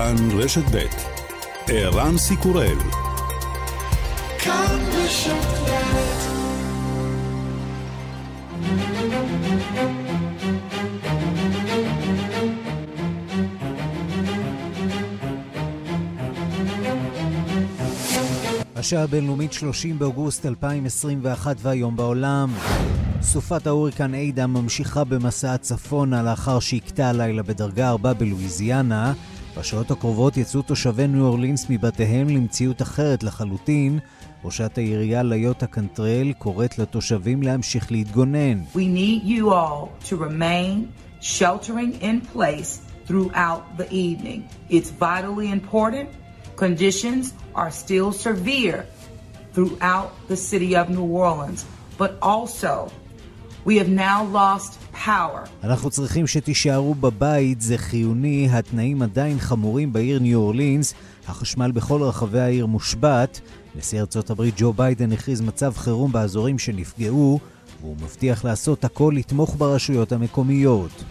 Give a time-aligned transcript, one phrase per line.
[0.00, 0.86] כאן רשת ב'
[1.68, 2.78] ערן סיקורל
[18.76, 22.50] השעה הבינלאומית 30 באוגוסט 2021 והיום בעולם.
[23.22, 29.12] סופת ההוריקן איידה ממשיכה במסע צפונה לאחר שהכתה הלילה בדרגה 4 בלואיזיאנה.
[29.56, 33.98] בשעות הקרובות יצאו תושבי ניו אורלינס מבתיהם למציאות אחרת לחלוטין.
[34.44, 38.62] ראשת העירייה ליוטה קנטרל קוראת לתושבים להמשיך להתגונן.
[38.74, 44.48] We need you all to remain sheltering in place throughout the evening.
[44.70, 46.08] It's vitally important.
[46.56, 48.86] Conditions are still severe
[49.54, 51.60] throughout the city of New Orleans,
[51.98, 52.90] but also
[53.64, 54.79] We have now lost.
[55.64, 60.94] אנחנו צריכים שתישארו בבית, זה חיוני, התנאים עדיין חמורים בעיר ניו אורלינס,
[61.28, 63.40] החשמל בכל רחבי העיר מושבת.
[63.76, 67.40] נשיא ארצות הברית ג'ו ביידן הכריז מצב חירום באזורים שנפגעו,
[67.80, 71.04] והוא מבטיח לעשות הכל לתמוך ברשויות המקומיות.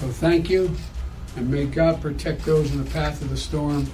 [0.00, 0.70] So thank you.
[1.36, 3.86] And may God protect those in the path of the storm,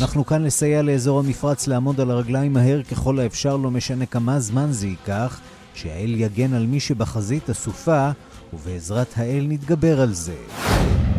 [0.00, 4.66] אנחנו כאן לסייע לאזור המפרץ לעמוד על הרגליים מהר ככל האפשר, לא משנה כמה זמן
[4.70, 5.40] זה ייקח,
[5.74, 8.10] שהאל יגן על מי שבחזית הסופה,
[8.52, 10.34] ובעזרת האל נתגבר על זה.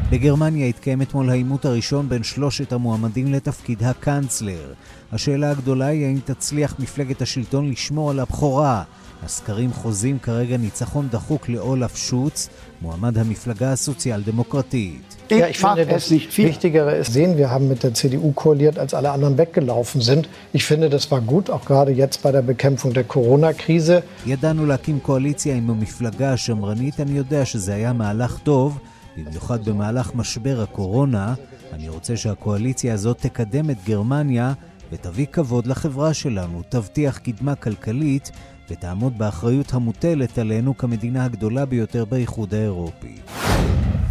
[0.10, 4.74] בגרמניה התקיים אתמול העימות הראשון בין שלושת המועמדים לתפקיד הקאנצלר.
[5.12, 8.84] השאלה הגדולה היא האם תצליח מפלגת השלטון לשמור על הבכורה.
[9.26, 12.50] הסקרים חוזים כרגע ניצחון דחוק לאולף שוץ,
[12.82, 15.16] מועמד המפלגה הסוציאל-דמוקרטית.
[15.30, 19.10] Ja, ich finde, das Wichtigere ist, sehen, wir haben mit der CDU koaliert, als alle
[19.16, 20.24] anderen weggelaufen sind.
[20.58, 24.04] Ich finde, das war gut, auch gerade jetzt bei der Bekämpfung der Corona-Krise.
[24.26, 28.80] ידענו להקים קואליציה עם המפלגה השמרנית, אני יודע שזה היה מהלך טוב,
[29.18, 31.34] במיוחד במהלך משבר הקורונה.
[31.74, 34.54] אני רוצה שהקואליציה הזאת תקדם את גרמניה
[34.92, 38.32] ותביא כבוד לחברה שלנו, תבטיח קדמה כלכלית
[38.70, 43.16] ותעמוד באחריות המוטלת עלינו כמדינה הגדולה ביותר באיחוד האירופי.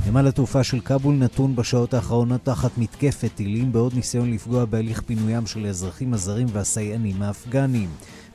[0.06, 5.46] נמל התעופה של כבול נתון בשעות האחרונות תחת מתקפת טילים בעוד ניסיון לפגוע בהליך פינוים
[5.46, 7.88] של האזרחים הזרים והסייענים האפגנים.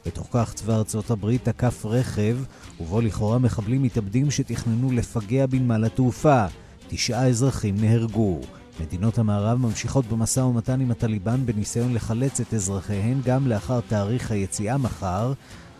[0.06, 2.38] בתוך כך צבא ארצות הברית תקף רכב,
[2.79, 6.45] ובו לכאורה מחבלים מתאבדים שתכננו לפגע בנמל התעופה.
[6.88, 8.39] תשעה אזרחים נהרגו.
[8.79, 14.77] מדינות המערב ממשיכות במשא ומתן עם הטליבן בניסיון לחלץ את אזרחיהן גם לאחר תאריך היציאה
[14.77, 15.33] מחר,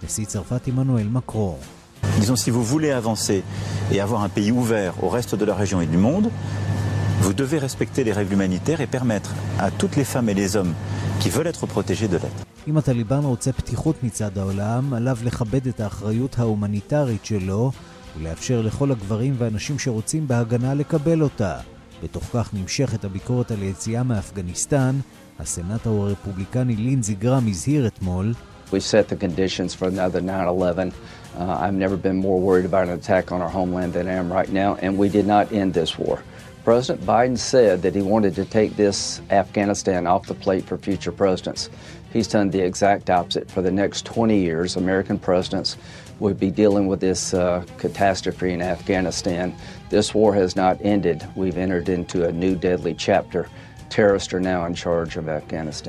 [0.03, 1.57] נשיא צרפת עמנואל מקרו.
[2.19, 3.43] Disons, si vous voulez avancer
[3.91, 6.27] et avoir un pays ouvert au reste de la région et du monde,
[7.23, 10.73] vous devez respecter les règles humanitaires et permettre à toutes les femmes et les hommes
[11.19, 12.43] qui veulent être protégés de l'être.
[12.67, 17.71] אם הטליבן רוצה פתיחות מצד העולם, עליו לכבד את האחריות ההומניטרית שלו
[18.17, 21.57] ולאפשר לכל הגברים והנשים שרוצים בהגנה לקבל אותה.
[22.03, 24.99] בתוך כך נמשכת הביקורת על יציאה מאפגניסטן.
[25.39, 28.33] הסנאטור הרפובליקני לינזי גרם הזהיר אתמול
[28.72, 30.94] We set the conditions for another 9 11.
[31.38, 34.31] Uh, I've never been more worried about an attack on our homeland than I am
[34.31, 36.23] right now, and we did not end this war.
[36.63, 41.13] President Biden said that he wanted to take this Afghanistan off the plate for future
[41.13, 41.69] presidents.
[42.11, 43.50] He's done the exact opposite.
[43.50, 45.77] For the next 20 years, American presidents
[46.19, 49.56] would be dealing with this uh, catastrophe in Afghanistan.
[49.89, 51.25] This war has not ended.
[51.35, 53.47] We've entered into a new deadly chapter.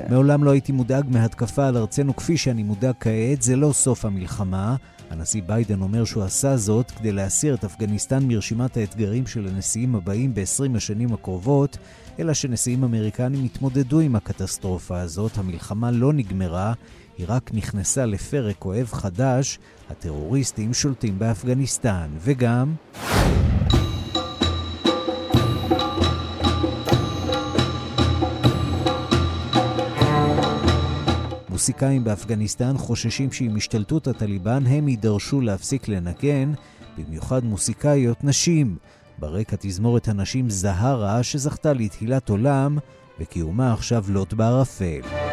[0.09, 4.75] מעולם לא הייתי מודאג מהתקפה על ארצנו כפי שאני מודאג כעת, זה לא סוף המלחמה.
[5.09, 10.33] הנשיא ביידן אומר שהוא עשה זאת כדי להסיר את אפגניסטן מרשימת האתגרים של הנשיאים הבאים
[10.33, 11.77] ב-20 השנים הקרובות,
[12.19, 16.73] אלא שנשיאים אמריקנים התמודדו עם הקטסטרופה הזאת, המלחמה לא נגמרה,
[17.17, 19.59] היא רק נכנסה לפרק כואב חדש,
[19.89, 22.73] הטרוריסטים שולטים באפגניסטן, וגם...
[31.59, 36.53] מוסיקאים באפגניסטן חוששים שעם השתלטות הטליבן הם יידרשו להפסיק לנגן,
[36.97, 38.77] במיוחד מוסיקאיות נשים.
[39.17, 42.77] ברקע תזמורת הנשים זהרה שזכתה לתהילת עולם,
[43.19, 45.28] וקיומה עכשיו לוט בערפל.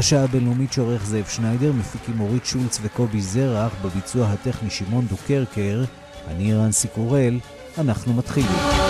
[0.00, 5.84] השעה הבינלאומית שעורך זאב שניידר, מפיקים אורית שולץ וקובי זרח, בביצוע הטכני שמעון דוקרקר,
[6.28, 7.38] אני רנסי קורל,
[7.78, 8.89] אנחנו מתחילים.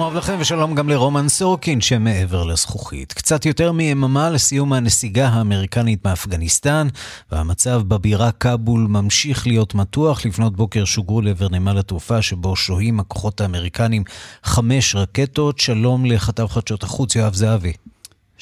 [0.00, 3.12] שלום רב לכם ושלום גם לרומן סורקין שמעבר לזכוכית.
[3.12, 6.88] קצת יותר מיממה לסיום הנסיגה האמריקנית מאפגניסטן,
[7.32, 10.26] והמצב בבירה כבול ממשיך להיות מתוח.
[10.26, 14.04] לפנות בוקר שוגרו לעבר נמל התעופה שבו שוהים הכוחות האמריקנים
[14.44, 15.58] חמש רקטות.
[15.58, 17.72] שלום לכתב חדשות החוץ יואב זהבי.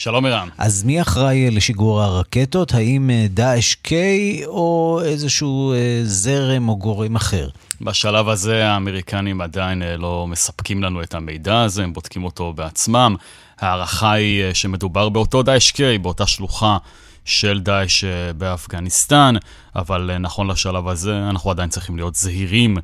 [0.01, 0.49] שלום ערן.
[0.59, 2.75] אז מי אחראי לשיגור הרקטות?
[2.75, 7.49] האם אה, דאעש קיי או איזשהו אה, זרם או גורם אחר?
[7.81, 13.17] בשלב הזה האמריקנים עדיין אה, לא מספקים לנו את המידע הזה, הם בודקים אותו בעצמם.
[13.61, 16.79] ההערכה היא שמדובר באותו דאעש קיי, באותה שלוחה
[17.25, 18.05] של דאעש
[18.39, 19.35] באפגניסטן,
[19.77, 22.77] אבל נכון לשלב הזה אנחנו עדיין צריכים להיות זהירים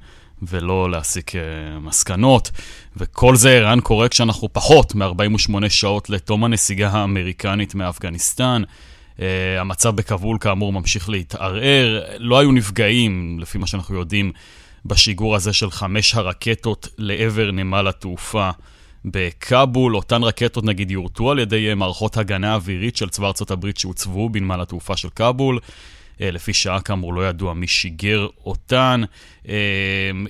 [0.43, 1.33] ולא להסיק
[1.81, 2.51] מסקנות.
[2.97, 8.63] וכל זה, ערן, קורה כשאנחנו פחות מ-48 שעות לתום הנסיגה האמריקנית מאפגניסטן.
[9.17, 9.21] Uh,
[9.61, 14.33] המצב בכבול כאמור ממשיך להתערער, לא היו נפגעים, לפי מה שאנחנו יודעים,
[14.87, 18.51] בשיגור הזה של חמש הרקטות לעבר נמל התעופה
[19.05, 19.97] בכאבול.
[19.97, 24.29] אותן רקטות נגיד יורטו על ידי אה, מערכות הגנה אווירית של צבא ארצות הברית שהוצבו
[24.29, 25.59] בנמל התעופה של כאבול.
[26.21, 29.03] אה, לפי שעה כאמור לא ידוע מי שיגר אותן.
[29.49, 29.55] אה,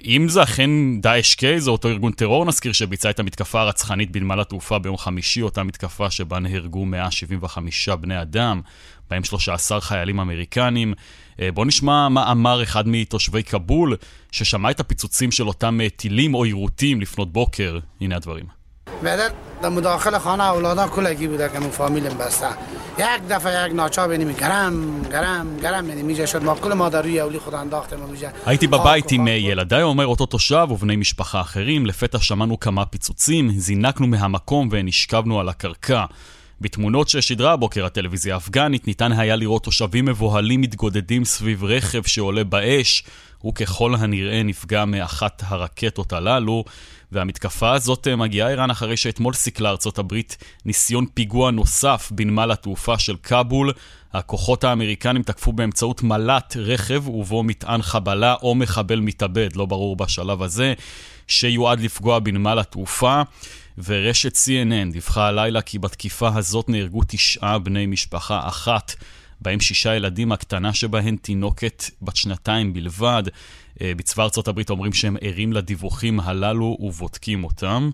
[0.05, 4.41] אם זה אכן דאעש קיי, זה אותו ארגון טרור, נזכיר, שביצע את המתקפה הרצחנית בנמל
[4.41, 8.61] התעופה ביום חמישי, אותה מתקפה שבה נהרגו 175 בני אדם,
[9.11, 10.95] בהם 13 חיילים אמריקנים.
[11.41, 13.97] אה, בואו נשמע מה אמר אחד מתושבי כבול,
[14.33, 17.79] ששמע את הפיצוצים של אותם טילים או יירוטים לפנות בוקר.
[18.01, 18.64] הנה הדברים.
[19.62, 22.48] در مداخل خانه اولادا کلگی بوده که فامیلم بسته
[22.98, 27.02] یک دفعه یک ناچاب یعنی گرم گرم گرم یعنی میجه شد ما کل ما در
[27.02, 31.86] روی اولی خود انداختم میجه הייתי בבית עם ילדיי, אומר אותו תושב ובני משפחה אחרים,
[31.86, 36.06] לפתע שמענו כמה פיצוצים, זינקנו מהמקום ונשכבנו על הקרקע.
[36.62, 43.04] בתמונות ששידרה הבוקר הטלוויזיה האפגנית ניתן היה לראות תושבים מבוהלים מתגודדים סביב רכב שעולה באש.
[43.38, 46.64] הוא ככל הנראה נפגע מאחת הרקטות הללו.
[47.15, 52.99] והמתקפה הזאת אה, מגיעה איראן אחרי שאתמול סיכלה ארצות הברית ניסיון פיגוע נוסף בנמל התעופה
[52.99, 53.73] של כבול.
[54.13, 60.43] הכוחות האמריקנים תקפו באמצעות מל"ט רכב ובו מטען חבלה או מחבל מתאבד, לא ברור בשלב
[60.43, 60.75] הזה,
[61.27, 63.23] שיועד לפגוע בנמל התעופה.
[63.85, 68.95] ורשת CNN דיווחה הלילה כי בתקיפה הזאת נהרגו תשעה בני משפחה אחת,
[69.41, 73.23] בהם שישה ילדים, הקטנה שבהן תינוקת בת שנתיים בלבד.
[73.82, 77.90] אה, בצבא ארצות הברית אומרים שהם ערים לדיווחים הללו ובודקים אותם.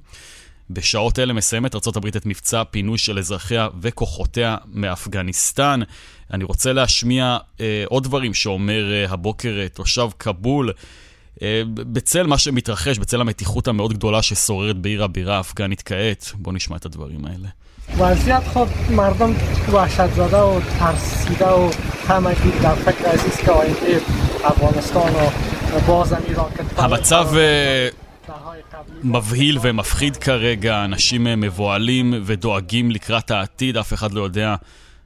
[0.70, 5.80] בשעות אלה מסיימת ארצות הברית את מבצע הפינוי של אזרחיה וכוחותיה מאפגניסטן.
[6.34, 10.72] אני רוצה להשמיע אה, עוד דברים שאומר אה, הבוקר אה, תושב כבול.
[11.42, 16.76] אה, בצל מה שמתרחש, בצל המתיחות המאוד גדולה ששוררת בעיר הבירה האפגנית כעת, בואו נשמע
[16.76, 17.48] את הדברים האלה.
[17.98, 19.34] وضعیت خب مردم
[19.72, 21.72] وحشت زده و ترسیده و
[22.08, 24.02] همگی در فکر عزیز که آینده
[24.44, 25.59] افغانستان و باز ایران که
[26.77, 27.29] המצב
[29.03, 34.55] מבהיל ומפחיד כרגע, אנשים מבוהלים ודואגים לקראת העתיד, אף אחד לא יודע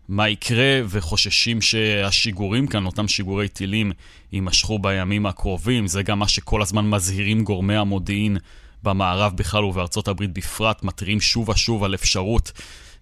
[0.09, 3.93] מה יקרה, וחוששים שהשיגורים כאן, אותם שיגורי טילים,
[4.33, 5.87] יימשכו בימים הקרובים.
[5.87, 8.37] זה גם מה שכל הזמן מזהירים גורמי המודיעין
[8.83, 12.53] במערב בכלל ובארצות הברית בפרט, מתריעים שוב ושוב על אפשרות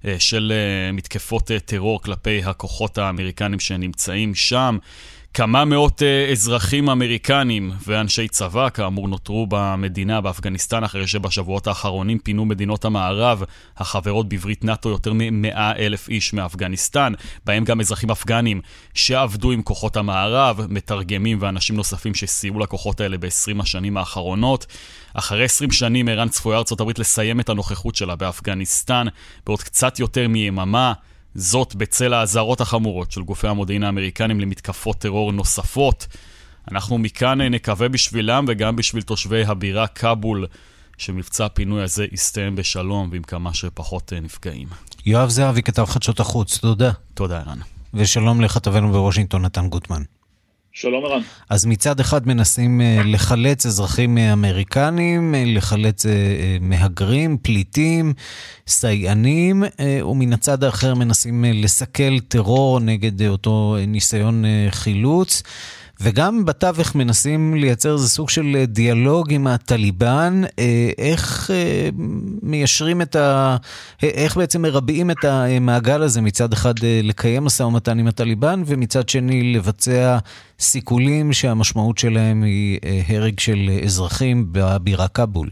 [0.05, 4.79] אה, של אה, מתקפות אה, טרור כלפי הכוחות האמריקנים שנמצאים שם.
[5.35, 12.45] כמה מאות uh, אזרחים אמריקנים ואנשי צבא, כאמור, נותרו במדינה, באפגניסטן, אחרי שבשבועות האחרונים פינו
[12.45, 13.43] מדינות המערב,
[13.77, 17.13] החברות בברית נאט"ו, יותר מ-100 אלף איש מאפגניסטן,
[17.45, 18.61] בהם גם אזרחים אפגנים
[18.95, 24.67] שעבדו עם כוחות המערב, מתרגמים ואנשים נוספים שסייעו לכוחות האלה ב-20 השנים האחרונות.
[25.15, 29.07] אחרי 20 שנים ערן צפויה ארה"ב לסיים את הנוכחות שלה באפגניסטן
[29.47, 30.93] בעוד קצת יותר מיממה.
[31.35, 36.07] זאת בצל האזהרות החמורות של גופי המודיעין האמריקנים למתקפות טרור נוספות.
[36.71, 40.47] אנחנו מכאן נקווה בשבילם וגם בשביל תושבי הבירה כבול,
[40.99, 44.69] שמבצע הפינוי הזה יסתיים בשלום ועם כמה שפחות נפגעים.
[45.07, 46.91] יואב זהבי, כתב חדשות החוץ, תודה.
[47.15, 47.59] תודה, ערן.
[47.95, 50.03] ושלום לכתבנו בוושינגטון, נתן גוטמן.
[50.75, 51.21] שלום ערן.
[51.51, 56.13] אז מצד אחד מנסים אה, לחלץ אזרחים אמריקנים, אה, לחלץ אה,
[56.61, 58.13] מהגרים, פליטים,
[58.67, 59.63] סייענים,
[60.05, 65.43] ומן הצד האחר מנסים לסכל טרור נגד אותו ניסיון חילוץ.
[66.03, 71.89] וגם בתווך מנסים לייצר איזה סוג של דיאלוג עם הטליבן, אה, איך אה,
[72.43, 73.57] מיישרים את ה...
[74.03, 79.09] איך בעצם מרבעים את המעגל הזה, מצד אחד אה, לקיים משא ומתן עם הטליבן, ומצד
[79.09, 80.19] שני לבצע
[80.59, 82.79] סיכולים שהמשמעות שלהם היא
[83.09, 85.49] הרג של אזרחים בבירה כבול.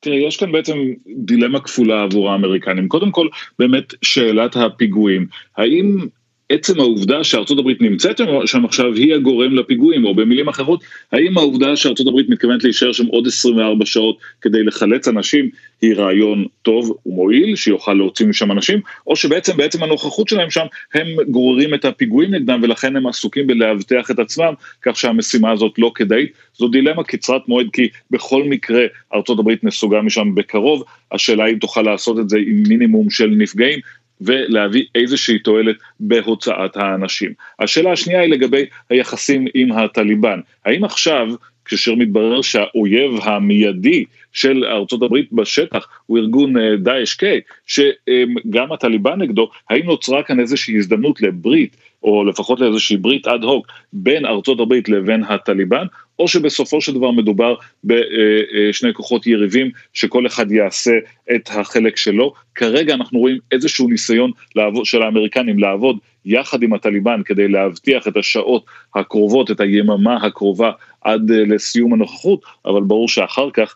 [0.00, 0.78] תראה, יש כאן בעצם
[1.16, 2.88] דילמה כפולה עבור האמריקנים.
[2.88, 5.26] קודם כל, באמת שאלת הפיגועים.
[5.56, 6.06] האם
[6.48, 11.76] עצם העובדה שארצות הברית נמצאת שם עכשיו היא הגורם לפיגועים, או במילים אחרות, האם העובדה
[11.76, 15.50] שארצות הברית מתכוונת להישאר שם עוד 24 שעות כדי לחלץ אנשים,
[15.82, 21.06] היא רעיון טוב ומועיל, שיוכל להוציא משם אנשים, או שבעצם בעצם הנוכחות שלהם שם, הם
[21.28, 26.32] גוררים את הפיגועים נגדם, ולכן הם עסוקים בלאבטח את עצמם, כך שהמשימה הזאת לא כדאית.
[26.58, 28.82] זו דילמה קצרת מועד, כי בכל מקרה
[29.14, 33.80] ארצות הברית נסוגה משם בקרוב, השאלה אם תוכל לעשות את זה עם מינימום של נפגעים,
[34.20, 37.32] ולהביא איזושהי תועלת בהוצאת האנשים.
[37.58, 40.40] השאלה השנייה היא לגבי היחסים עם הטליבן.
[40.64, 41.28] האם עכשיו,
[41.64, 49.22] כאשר מתברר שהאויב המיידי של ארצות הברית בשטח הוא ארגון אה, דאעש קיי, שגם הטליבן
[49.22, 54.60] נגדו, האם נוצרה כאן איזושהי הזדמנות לברית, או לפחות לאיזושהי ברית אד הוק בין ארצות
[54.60, 55.86] הברית לבין הטליבן,
[56.18, 57.54] או שבסופו של דבר מדובר
[57.84, 60.98] בשני כוחות יריבים שכל אחד יעשה
[61.34, 62.32] את החלק שלו.
[62.54, 68.16] כרגע אנחנו רואים איזשהו ניסיון לעבוד, של האמריקנים לעבוד יחד עם הטליבן כדי להבטיח את
[68.16, 70.70] השעות הקרובות, את היממה הקרובה
[71.00, 73.74] עד לסיום הנוכחות, אבל ברור שאחר כך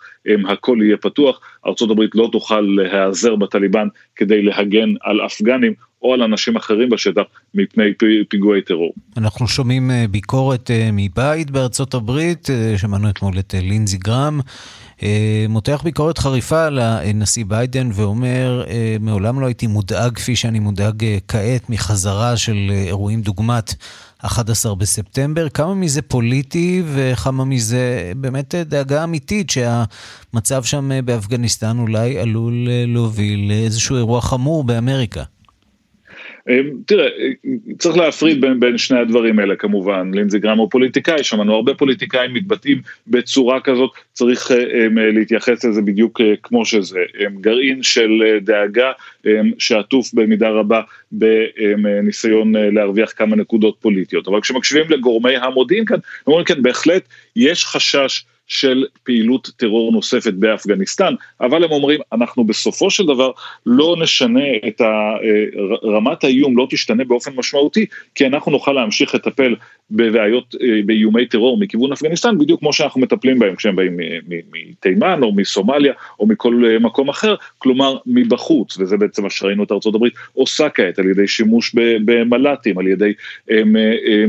[0.48, 6.56] הכל יהיה פתוח, ארה"ב לא תוכל להיעזר בטליבן כדי להגן על אפגנים או על אנשים
[6.56, 7.22] אחרים בשטח
[7.54, 7.84] מפני
[8.28, 8.92] פיגועי טרור.
[9.16, 14.40] אנחנו שומעים אה, ביקורת אה, מבית בארצות הברית, אה, שמענו אתמול את לינזי גרם.
[15.48, 18.64] מותח ביקורת חריפה לנשיא ביידן ואומר,
[19.00, 23.74] מעולם לא הייתי מודאג כפי שאני מודאג כעת מחזרה של אירועים דוגמת
[24.18, 25.48] 11 בספטמבר.
[25.48, 33.96] כמה מזה פוליטי וכמה מזה באמת דאגה אמיתית שהמצב שם באפגניסטן אולי עלול להוביל לאיזשהו
[33.96, 35.22] אירוע חמור באמריקה.
[36.48, 37.08] אמ, תראה,
[37.78, 42.34] צריך להפריד בין, בין שני הדברים האלה כמובן, לינזי גרם הוא פוליטיקאי, שמענו הרבה פוליטיקאים
[42.34, 44.54] מתבטאים בצורה כזאת, צריך um,
[44.94, 48.92] להתייחס לזה בדיוק uh, כמו שזה, um, גרעין של uh, דאגה
[49.26, 49.28] um,
[49.58, 50.80] שעטוף במידה רבה
[51.12, 57.02] בניסיון להרוויח כמה נקודות פוליטיות, אבל כשמקשיבים לגורמי המודיעין כאן, אומרים כן, בהחלט
[57.36, 63.30] יש חשש של פעילות טרור נוספת באפגניסטן, אבל הם אומרים, אנחנו בסופו של דבר
[63.66, 64.86] לא נשנה את אה,
[65.84, 69.54] רמת האיום, לא תשתנה באופן משמעותי, כי אנחנו נוכל להמשיך לטפל
[69.90, 73.96] בבעיות, אה, באיומי טרור מכיוון אפגניסטן, בדיוק כמו שאנחנו מטפלים בהם כשהם באים
[74.52, 79.72] מתימן או מסומליה או מכל אה, מקום אחר, כלומר מבחוץ, וזה בעצם מה שראינו את
[79.72, 83.12] ארה"ב עושה כעת על ידי שימוש במל"טים, על ידי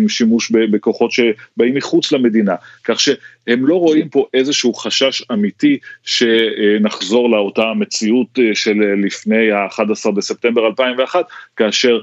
[0.07, 7.73] שימוש בכוחות שבאים מחוץ למדינה, כך שהם לא רואים פה איזשהו חשש אמיתי שנחזור לאותה
[7.75, 11.25] מציאות אה, של לפני ה-11 בספטמבר 2001,
[11.55, 11.99] כאשר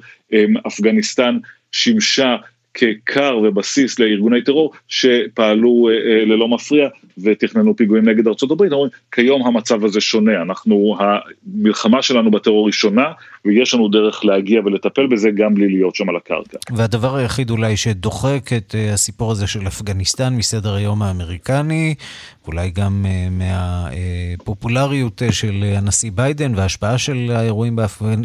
[0.66, 1.38] אפגניסטן
[1.72, 2.36] שימשה
[2.78, 9.46] ככר ובסיס לארגוני טרור שפעלו אה, אה, ללא מפריע ותכננו פיגועים נגד הברית, אומרים כיום
[9.46, 13.12] המצב הזה שונה, אנחנו, המלחמה שלנו בטרור היא שונה
[13.48, 16.58] ויש לנו דרך להגיע ולטפל בזה גם בלי להיות שם על הקרקע.
[16.70, 21.94] והדבר היחיד אולי שדוחק את אה, הסיפור הזה של אפגניסטן מסדר היום האמריקני,
[22.46, 27.78] אולי גם מהפופולריות של הנשיא ביידן וההשפעה של האירועים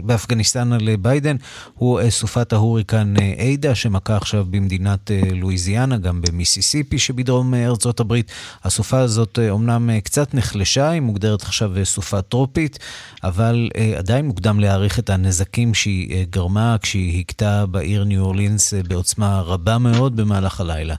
[0.03, 1.35] באפגניסטן על ביידן,
[1.73, 8.31] הוא סופת ההוריקן עידה שמכה עכשיו במדינת אה, לואיזיאנה, גם במיסיסיפי שבדרום אה, ארצות הברית.
[8.63, 12.79] הסופה הזאת אומנם אה, קצת נחלשה, היא מוגדרת עכשיו סופה טרופית,
[13.23, 19.77] אבל עדיין מוקדם להעריך את הנזקים שהיא גרמה כשהיא הכתה בעיר ניו אורלינס בעוצמה רבה
[19.77, 20.95] מאוד במהלך הלילה.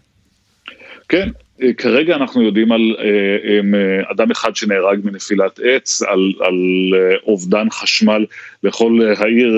[1.08, 1.28] כן,
[1.78, 2.96] כרגע אנחנו יודעים על
[4.12, 6.54] אדם אחד שנהרג מנפילת עץ, על, על
[7.26, 8.26] אובדן חשמל
[8.62, 9.54] לכל העיר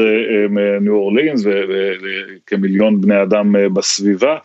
[0.81, 4.37] ניו אורלינס וכמיליון בני אדם בסביבה.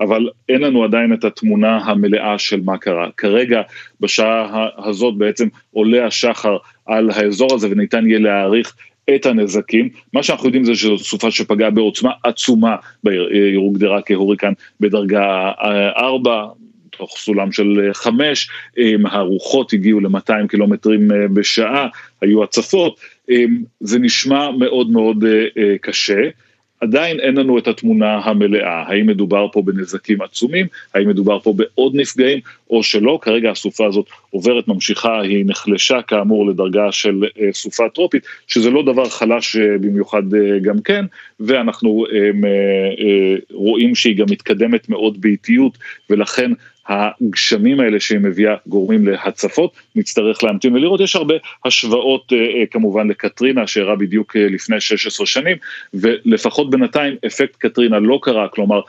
[0.00, 3.08] אבל אין לנו עדיין את התמונה המלאה של מה קרה.
[3.16, 3.62] כרגע,
[4.00, 6.56] בשעה הזאת בעצם עולה השחר
[6.86, 8.74] על האזור הזה וניתן יהיה להעריך
[9.14, 9.88] את הנזקים.
[10.12, 15.52] מה שאנחנו יודעים זה שזו סופה שפגעה בעוצמה עצומה היא הוגדרה כהוריקן בדרגה
[15.96, 16.46] 4,
[16.90, 18.48] תוך סולם של אה, חמש,
[19.04, 21.88] הרוחות הגיעו ל-200 קילומטרים אה, בשעה,
[22.20, 23.00] היו הצפות,
[23.80, 26.22] זה נשמע מאוד מאוד אה, קשה.
[26.80, 31.94] עדיין אין לנו את התמונה המלאה, האם מדובר פה בנזקים עצומים, האם מדובר פה בעוד
[31.94, 32.40] נפגעים?
[32.70, 38.22] או שלא, כרגע הסופה הזאת עוברת, ממשיכה, היא נחלשה כאמור לדרגה של אה, סופה טרופית,
[38.46, 41.04] שזה לא דבר חלש אה, במיוחד אה, גם כן,
[41.40, 42.04] ואנחנו
[43.52, 45.78] רואים שהיא גם מתקדמת מאוד באיטיות,
[46.10, 46.50] ולכן
[46.88, 53.66] הגשמים האלה שהיא מביאה גורמים להצפות, נצטרך להמתין ולראות, יש הרבה השוואות אה, כמובן לקטרינה
[53.66, 55.56] שאירע בדיוק אה, לפני 16 שנים,
[55.94, 58.80] ולפחות בינתיים אפקט קטרינה לא קרה, כלומר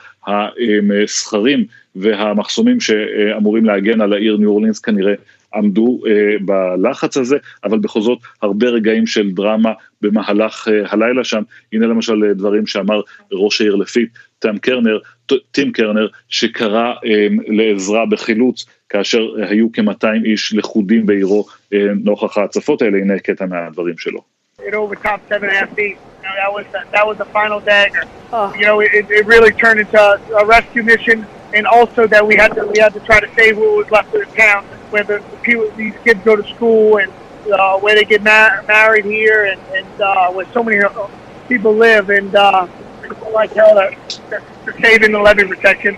[1.04, 1.64] הסכרים
[1.96, 5.14] והמחסומים שאמורים להגן על העיר ניו אורלינס כנראה
[5.54, 11.42] עמדו אה, בלחץ הזה, אבל בכל זאת הרבה רגעים של דרמה במהלך אה, הלילה שם.
[11.72, 13.00] הנה למשל אה, דברים שאמר
[13.32, 14.98] ראש העיר לפיד, טים קרנר,
[15.50, 22.82] טים קרנר, שקרא אה, לעזרה בחילוץ כאשר היו כ-200 איש לכודים בעירו אה, נוכח ההצפות
[22.82, 24.20] האלה, הנה קטע מהדברים שלו.
[24.60, 25.96] It over top seven and a half feet.
[26.22, 28.04] You know, that was the, that was the final dagger.
[28.32, 28.52] Oh.
[28.58, 29.98] You know, it, it really turned into
[30.42, 31.24] a rescue mission,
[31.56, 34.14] and also that we had to we had to try to save what was left
[34.14, 37.12] of the town, where the, the people these kids go to school and
[37.52, 40.82] uh, where they get ma- married here, and, and uh, where so many
[41.48, 42.66] people live, and uh,
[43.32, 45.96] like hell to save in the levee protection.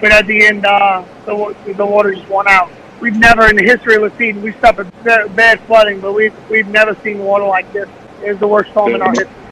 [0.00, 2.70] But at the end, uh, the the water just won out.
[3.00, 6.94] We've never in the history of Lafitte, we suffered bad flooding, but we've, we've never
[7.02, 7.88] seen water like this.
[8.20, 9.43] It's the worst storm in our history.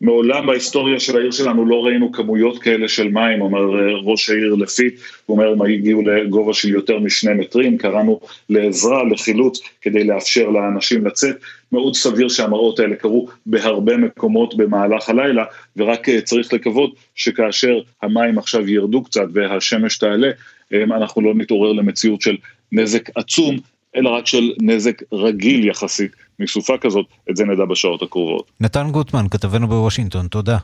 [0.00, 3.60] מעולם בהיסטוריה של העיר שלנו לא ראינו כמויות כאלה של מים, אומר
[4.04, 4.94] ראש העיר לפית,
[5.26, 11.06] הוא אומר הם הגיעו לגובה של יותר משני מטרים, קראנו לעזרה, לחילוץ, כדי לאפשר לאנשים
[11.06, 11.36] לצאת.
[11.72, 15.44] מאוד סביר שהמראות האלה קרו בהרבה מקומות במהלך הלילה,
[15.76, 20.30] ורק צריך לקוות שכאשר המים עכשיו ירדו קצת והשמש תעלה,
[20.72, 22.36] אנחנו לא נתעורר למציאות של
[22.72, 23.56] נזק עצום,
[23.96, 28.50] אלא רק של נזק רגיל יחסית מסופה כזאת, את זה נדע בשעות הקרובות.
[28.60, 30.58] נתן גוטמן, כתבנו בוושינגטון, תודה.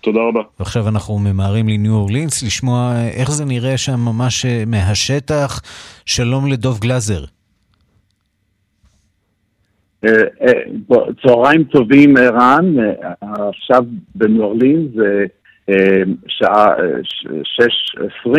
[0.00, 0.40] תודה רבה.
[0.58, 5.60] ועכשיו אנחנו ממהרים לניו אורלינס לשמוע איך זה נראה שם ממש מהשטח.
[6.06, 7.24] שלום לדוב גלאזר.
[11.22, 12.74] צהריים טובים, ערן.
[13.20, 13.84] עכשיו
[14.14, 15.24] בניו אורלינס זה
[16.26, 16.66] שעה
[18.26, 18.30] 6.20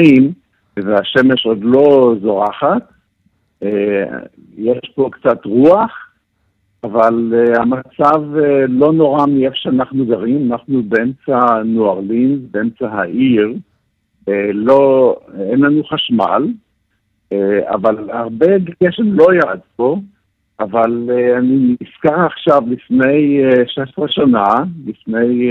[0.77, 2.91] והשמש עוד לא זורחת.
[4.57, 5.91] יש פה קצת רוח,
[6.85, 11.95] אבל uh, המצב uh, לא נורא מאיפה שאנחנו גרים, אנחנו באמצע ניו
[12.51, 13.53] באמצע העיר,
[14.29, 15.15] uh, לא,
[15.49, 16.47] אין לנו חשמל,
[17.33, 17.35] uh,
[17.73, 18.47] אבל הרבה
[18.83, 19.99] גשם לא ירד פה,
[20.59, 24.45] אבל uh, אני נזכר עכשיו לפני uh, 16 שנה,
[24.85, 25.49] לפני,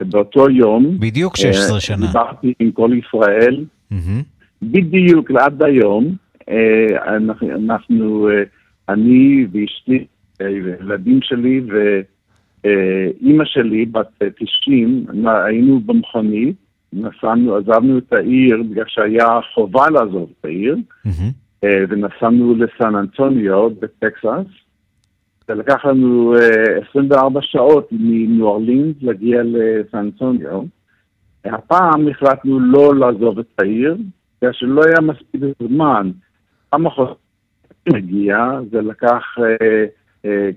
[0.00, 4.22] uh, באותו יום, בדיוק 16 uh, שנה, דיברתי עם כל ישראל, mm-hmm.
[4.62, 6.52] בדיוק עד היום, uh,
[7.06, 8.32] אנחנו, אנחנו uh,
[8.88, 10.04] אני ואשתי,
[10.44, 11.60] הילדים שלי
[12.64, 16.56] ואימא שלי, בת 90, היינו במכונית,
[16.92, 20.76] נסענו, עזבנו את העיר בגלל שהיה חובה לעזוב את העיר,
[21.06, 21.64] mm-hmm.
[21.64, 24.50] ונסענו לסן אנטוניו בטקסס.
[25.48, 26.34] זה לקח לנו
[26.90, 30.62] 24 שעות מניו אורלינס להגיע לסן אנטוניו.
[31.44, 33.96] הפעם החלטנו לא לעזוב את העיר,
[34.38, 36.10] בגלל שלא היה מספיק זמן.
[36.70, 37.16] פעם אחת
[37.88, 39.22] מגיע, זה לקח...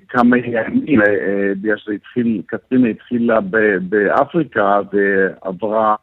[0.10, 1.00] כמה ימים,
[1.62, 3.40] בגלל שהתחיל, קטרינה התחילה
[3.82, 5.96] באפריקה ועברה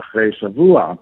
[0.00, 0.94] אחרי שבוע.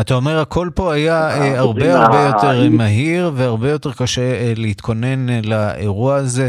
[0.00, 5.30] אתה אומר הכל פה היה אה, הרבה הרבה יותר מהיר והרבה יותר קשה אה, להתכונן
[5.30, 6.48] אה, לאירוע הזה,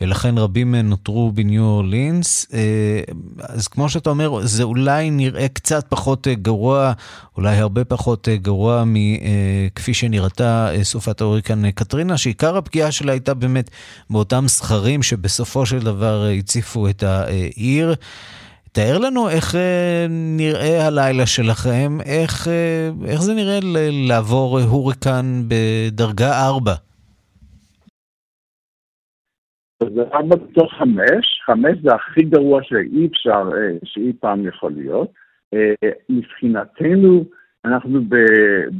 [0.00, 2.46] ולכן רבים נותרו בניו אורלינס.
[3.38, 6.92] אז כמו שאתה אומר, זה אולי נראה קצת פחות גרוע,
[7.36, 13.70] אולי הרבה פחות גרוע מכפי שנראתה סופת ההוריקן קטרינה, שעיקר הפגיעה שלה הייתה באמת
[14.10, 17.94] באותם סכרים שבסופו של דבר הציפו את העיר.
[18.74, 23.58] תאר לנו איך אה, נראה הלילה שלכם, איך, אה, איך זה נראה
[24.08, 26.72] לעבור הוריקן בדרגה 4.
[29.94, 31.00] זה 4 בתוך 5,
[31.46, 35.08] 5 זה הכי גרוע שאי אפשר, אה, שאי פעם יכול להיות.
[36.08, 37.24] מבחינתנו,
[37.64, 38.00] אנחנו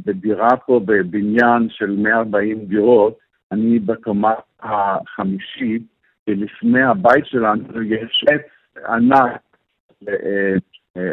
[0.05, 3.17] בדירה פה בבניין של 140 דירות,
[3.51, 5.81] אני בקומה החמישית,
[6.27, 8.41] ולפני הבית שלנו יש עץ
[8.89, 9.41] ענק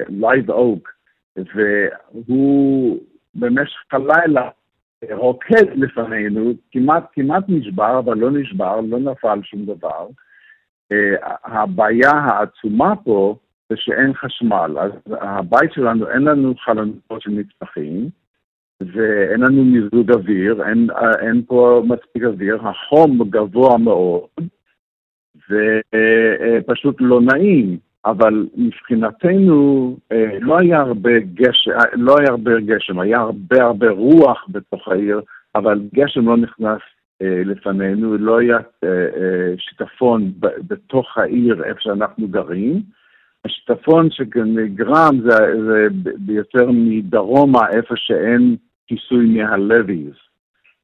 [0.09, 0.89] live oak,
[1.37, 2.99] והוא
[3.35, 4.49] במשך הלילה
[5.11, 10.09] רוקד לפנינו, כמעט, כמעט נשבר, אבל לא נשבר, לא נפל שום דבר.
[11.45, 13.37] הבעיה העצומה פה
[13.69, 18.09] זה שאין חשמל, אז הבית שלנו, אין לנו חלונות של נצפחים,
[18.81, 20.89] ואין לנו מיזוג אוויר, אין,
[21.21, 24.29] אין פה מספיק אוויר, החום גבוה מאוד,
[25.51, 27.79] ופשוט לא נעים.
[28.05, 33.91] אבל מבחינתנו אה, לא היה הרבה גשם, אה, לא היה הרבה גשם, היה הרבה הרבה
[33.91, 35.21] רוח בתוך העיר,
[35.55, 36.81] אבל גשם לא נכנס
[37.23, 38.59] אה, לפנינו, לא היה
[39.57, 42.83] שיטפון בתוך העיר איפה שאנחנו גרים.
[43.45, 45.37] השיטפון שנגרם זה,
[45.67, 45.87] זה
[46.19, 50.13] ביותר מדרומה, איפה שאין כיסוי מהלוויז.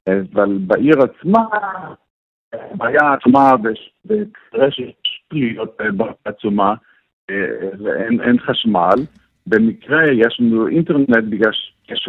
[0.09, 1.45] אבל בעיר עצמה,
[2.53, 3.51] הבעיה עצמה,
[4.07, 5.77] וכנראה שיש פליות
[7.29, 9.05] בעצומה, ואין חשמל.
[9.47, 11.51] במקרה יש לנו אינטרנט בגלל
[11.87, 12.09] שיש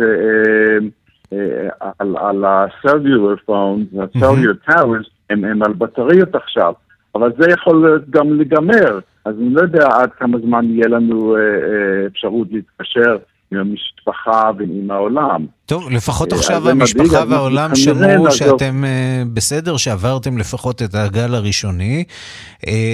[1.33, 6.73] אה, על, על ה-cellular phones, ה-cellular towers, הם, הם על בטריות עכשיו,
[7.15, 11.35] אבל זה יכול גם להיגמר, אז אני לא יודע עד כמה זמן יהיה לנו
[12.07, 13.17] אפשרות להתקשר
[13.53, 15.45] עם המשפחה ועם העולם.
[15.65, 18.83] טוב, לפחות עכשיו המשפחה והעולם שמעו שאתם
[19.33, 22.03] בסדר, שעברתם לפחות את הגל הראשוני.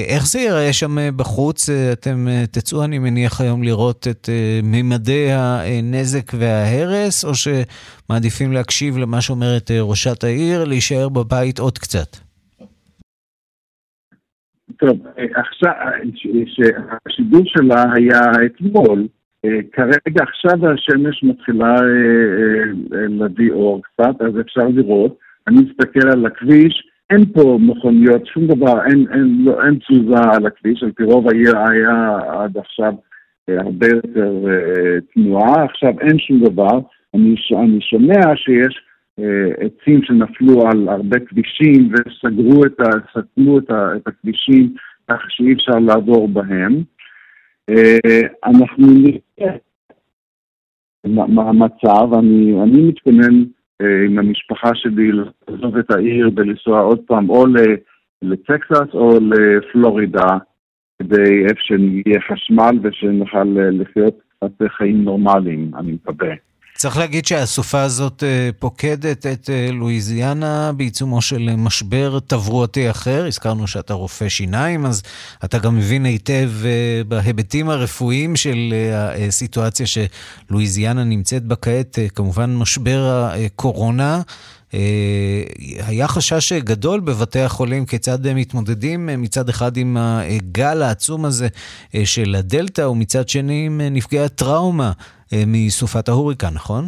[0.07, 1.69] איך זה ייראה שם בחוץ?
[1.93, 4.29] אתם תצאו, אני מניח, היום לראות את
[4.63, 12.17] ממדי הנזק וההרס, או שמעדיפים להקשיב למה שאומרת ראשת העיר, להישאר בבית עוד קצת?
[14.79, 14.97] טוב,
[15.35, 15.71] עכשיו,
[17.07, 19.07] השידור שלה היה אתמול.
[19.71, 21.75] כרגע עכשיו השמש מתחילה
[22.91, 25.17] להביא אור קצת, אז אפשר לראות.
[25.47, 30.45] אני מסתכל על הכביש, אין פה מכוניות, שום דבר, אין, אין, לא, אין תזוזה על
[30.45, 32.93] הכביש, על פי רוב העיר היה עד עכשיו
[33.47, 34.33] הרבה יותר
[35.13, 36.79] תנועה, עכשיו אין שום דבר.
[37.13, 38.81] אני, אני שומע שיש
[39.57, 44.73] עצים שנפלו על הרבה כבישים וסגרו את, ה, סתמו את, ה, את הכבישים
[45.07, 46.83] כך שאי אפשר לעבור בהם.
[48.45, 49.55] אנחנו נראה
[51.05, 53.43] מה המצב, אני, אני מתכונן
[54.05, 57.45] עם המשפחה שלי לעזוב את העיר ולנסוע עוד פעם או
[58.21, 60.37] לטקסס או לפלורידה,
[61.01, 66.33] כדי איפה שיהיה חשמל ושנוכל לחיות קצת חיים נורמליים, אני מקווה.
[66.77, 68.23] צריך להגיד שהסופה הזאת
[68.59, 73.25] פוקדת את לואיזיאנה בעיצומו של משבר תברואתי אחר.
[73.27, 75.01] הזכרנו שאתה רופא שיניים, אז
[75.45, 76.51] אתה גם מבין היטב
[77.07, 84.21] בהיבטים הרפואיים של הסיטואציה שלואיזיאנה נמצאת בה כעת, כמובן משבר הקורונה.
[85.79, 91.47] היה חשש גדול בבתי החולים כיצד הם מתמודדים מצד אחד עם הגל העצום הזה
[92.03, 94.91] של הדלתא ומצד שני עם נפגעי הטראומה
[95.47, 96.85] מסופת ההוריקן, נכון?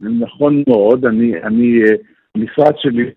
[0.00, 1.80] נכון מאוד, אני, אני,
[2.34, 3.10] המשרד שלי,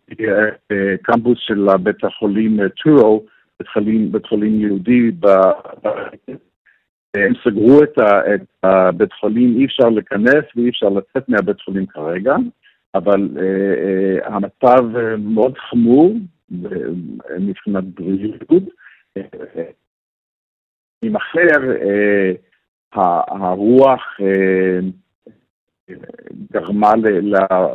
[1.04, 3.26] קמפוס של בית החולים טורו,
[3.60, 5.28] בית חולים, בית חולים יהודי, ב,
[7.14, 11.86] הם סגרו את, ה, את הבית חולים, אי אפשר להיכנס ואי אפשר לצאת מהבית חולים
[11.86, 12.36] כרגע,
[12.96, 14.86] אבל uh, uh, המצב
[15.20, 16.14] מאוד חמור
[17.40, 18.64] מבחינת בריאות.
[21.02, 22.49] עם אחר, uh,
[22.94, 24.02] הרוח
[26.54, 26.94] גרמה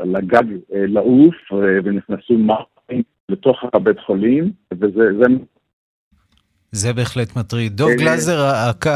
[0.04, 1.34] לגג לעוף
[1.84, 5.04] ונכנסו מים לתוך הבית חולים, וזה...
[5.18, 5.24] זה,
[6.72, 7.72] זה בהחלט מטריד.
[7.72, 8.90] דוב גלזר, הקו.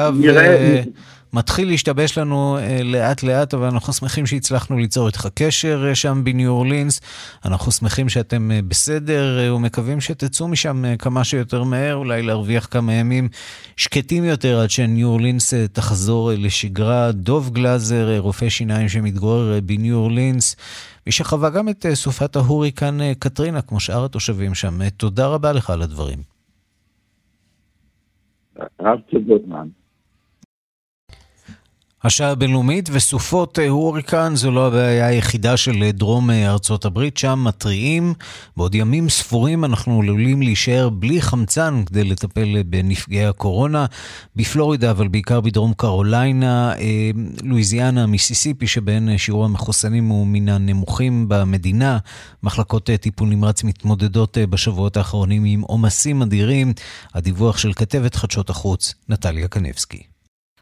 [1.32, 7.00] מתחיל להשתבש לנו לאט לאט, אבל אנחנו שמחים שהצלחנו ליצור איתך קשר שם בניו אורלינס.
[7.44, 13.28] אנחנו שמחים שאתם בסדר ומקווים שתצאו משם כמה שיותר מהר, אולי להרוויח כמה ימים
[13.76, 17.12] שקטים יותר עד שניו אורלינס תחזור לשגרה.
[17.12, 20.56] דוב גלזר, רופא שיניים שמתגורר בניו אורלינס.
[21.06, 24.88] מי שחווה גם את סופת ההוריקן קטרינה, כמו שאר התושבים שם.
[24.88, 26.18] תודה רבה לך על הדברים.
[28.80, 29.68] רב צודקמן.
[32.04, 38.14] השעה הבינלאומית וסופות הוריקן זו לא הבעיה היחידה של דרום ארצות הברית, שם מתריעים.
[38.56, 43.86] בעוד ימים ספורים אנחנו עלולים להישאר בלי חמצן כדי לטפל בנפגעי הקורונה.
[44.36, 46.72] בפלורידה, אבל בעיקר בדרום קרוליינה,
[47.42, 51.98] לואיזיאנה, מיסיסיפי, שבהן שיעור המחוסנים הוא מן הנמוכים במדינה.
[52.42, 56.72] מחלקות טיפול נמרץ מתמודדות בשבועות האחרונים עם עומסים אדירים.
[57.14, 60.17] הדיווח של כתבת חדשות החוץ, נטליה קנבסקי.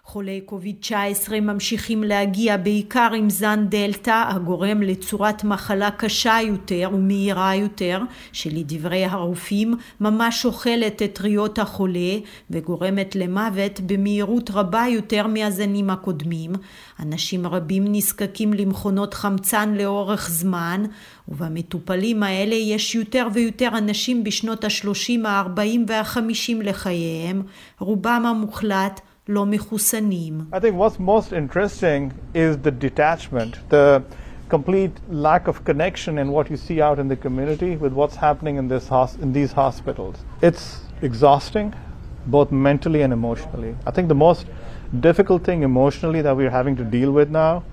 [0.09, 8.01] חולי קוביד-19 ממשיכים להגיע בעיקר עם זן דלתא הגורם לצורת מחלה קשה יותר ומהירה יותר
[8.33, 12.19] שלדברי הרופאים ממש אוכלת את ריאות החולה
[12.51, 16.53] וגורמת למוות במהירות רבה יותר מהזנים הקודמים.
[17.01, 20.85] אנשים רבים נזקקים למכונות חמצן לאורך זמן
[21.29, 27.42] ובמטופלים האלה יש יותר ויותר אנשים בשנות ה-30, ה-40 וה-50 לחייהם,
[27.79, 30.47] רובם המוחלט לא מחוסנים.
[30.52, 34.04] I think what's most interesting is the detachment, the
[34.50, 38.58] complete lack of connection in what you see out in the community with what's happening
[38.58, 38.89] in, this
[39.21, 40.17] in these hospitals.
[40.41, 41.74] It's exhausting,
[42.26, 43.76] both mentally and emotionally.
[43.86, 44.45] I think the most
[45.00, 47.63] difficult thing emotionally that we're having to deal with now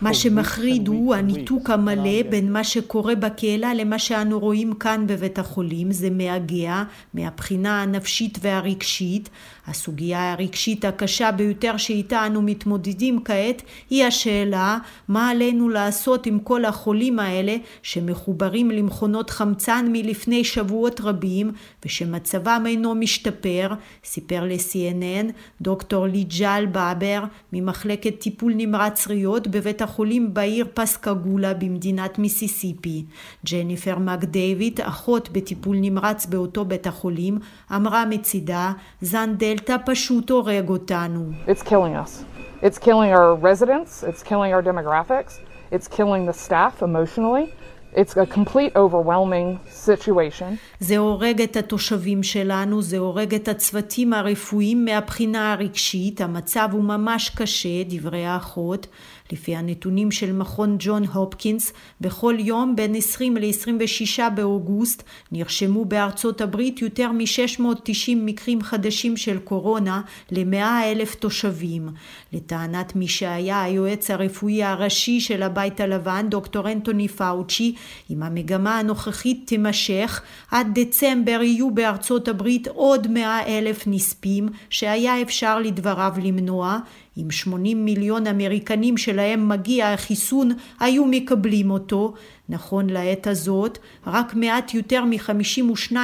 [0.00, 5.92] מה שמחריד הוא הניתוק המלא בין מה שקורה בקהילה למה שאנו רואים כאן בבית החולים.
[5.92, 6.82] זה מהגע
[7.14, 9.30] מהבחינה הנפשית והרגשית.
[9.66, 14.78] הסוגיה הרגשית הקשה ביותר שאיתה אנו מתמודדים כעת היא השאלה
[15.08, 21.52] מה עלינו לעשות עם כל החולים האלה שמחוברים למכונות חמצן מלפני שבועות רבים
[21.84, 23.72] ושמצבם אינו משתפר,
[24.04, 33.04] סיפר ל-CNN דוקטור ליג'ל באבר ממחלקת טיפול נמרץ ריאות בבית החולים בעיר פסקגולה במדינת מיסיסיפי.
[33.52, 37.38] ג'ניפר מקדייוויד, אחות בטיפול נמרץ באותו בית החולים,
[37.74, 41.30] אמרה מצידה, זן דלתא פשוט הורג אותנו.
[41.46, 42.24] It's killing us.
[42.62, 47.46] It's killing our residents, it's killing our demographics, it's killing the staff emotionally.
[47.94, 50.56] It's a complete overwhelming situation.
[50.80, 57.30] זה הורג את התושבים שלנו, זה הורג את הצוותים הרפואיים מהבחינה הרגשית, המצב הוא ממש
[57.30, 58.86] קשה, דברי האחות.
[59.32, 66.82] לפי הנתונים של מכון ג'ון הופקינס, בכל יום בין 20 ל-26 באוגוסט נרשמו בארצות הברית
[66.82, 71.88] יותר מ-690 מקרים חדשים של קורונה ל-100 אלף תושבים.
[72.32, 77.74] לטענת מי שהיה היועץ הרפואי הראשי של הבית הלבן, דוקטור אנטוני פאוצ'י,
[78.10, 85.58] אם המגמה הנוכחית תימשך, עד דצמבר יהיו בארצות הברית עוד 100 אלף נספים שהיה אפשר
[85.58, 86.78] לדבריו למנוע,
[87.16, 92.14] אם 80 מיליון אמריקנים שלהם מגיע החיסון היו מקבלים אותו,
[92.48, 95.94] נכון לעת הזאת, רק מעט יותר מ-52%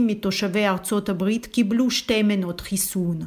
[0.00, 3.18] מתושבי ארצות הברית קיבלו שתי מנות חיסון.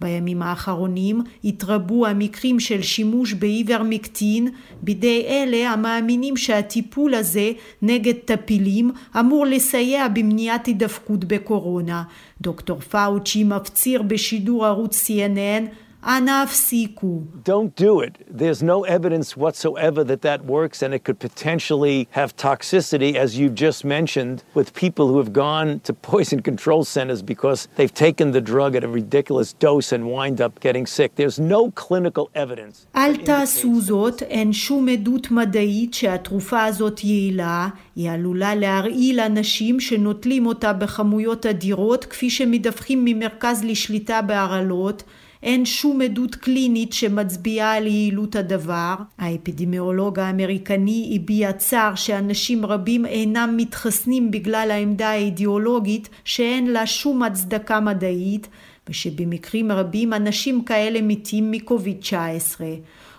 [0.00, 4.48] בימים האחרונים התרבו המקרים של שימוש באיברמקטין
[4.82, 7.52] בידי אלה המאמינים שהטיפול הזה
[7.82, 12.02] נגד טפילים אמור לסייע במניעת הידפקות בקורונה.
[12.40, 17.21] דוקטור פאוצ'י מפציר בשידור ערוץ CNN אנא הפסיקו.
[17.45, 18.13] Don't do it.
[18.41, 23.55] There's no evidence whatsoever that that works and it could potentially have toxicity, as you've
[23.55, 28.43] just mentioned, with people who have gone to poison control centers because they've taken the
[28.51, 31.09] drug at a ridiculous dose and wind up getting sick.
[31.15, 32.85] There's no clinical evidence.
[32.95, 37.67] אל תעשו זאת, אין שום עדות מדעית שהתרופה הזאת יעילה.
[37.95, 45.03] היא עלולה להרעיל אנשים שנוטלים אותה בכמויות אדירות, כפי שמדווחים ממרכז לשליטה בהרעלות.
[45.42, 48.94] אין שום עדות קלינית שמצביעה על יעילות הדבר.
[49.18, 57.80] האפידמיולוג האמריקני הביע צער שאנשים רבים אינם מתחסנים בגלל העמדה האידיאולוגית שאין לה שום הצדקה
[57.80, 58.48] מדעית,
[58.88, 62.66] ושבמקרים רבים אנשים כאלה מתים מקוביד 19.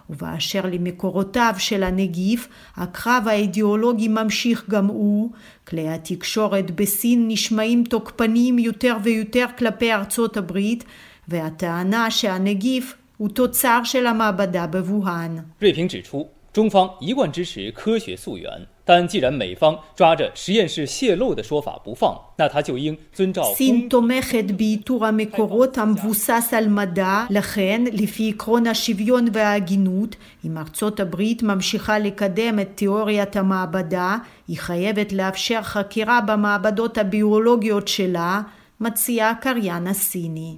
[0.10, 5.32] ובאשר למקורותיו של הנגיף, הקרב האידיאולוגי ממשיך גם הוא,
[5.68, 10.84] כלי התקשורת בסין נשמעים תוקפניים יותר ויותר כלפי ארצות הברית,
[11.29, 15.37] והטענה שהנגיף הוא תוצר של המעבדה בווהאן.
[15.61, 23.43] 瑞平指出，中方一贯支持科学溯源，但既然美方抓着实验室泄露的说法不放，那他就应遵照。
[23.55, 31.99] סין תומכת באיתור המקורות המבוסס על מדע, לכן, לפי עקרון השוויון וההגינות, אם ארצות הברית ממשיכה
[31.99, 34.17] לקדם את תיאוריית המעבדה,
[34.49, 38.43] היא חייבת לאפשר חקירה במעבדות הביולוגיות שלה,
[38.81, 40.57] מציע הקריין הסיני.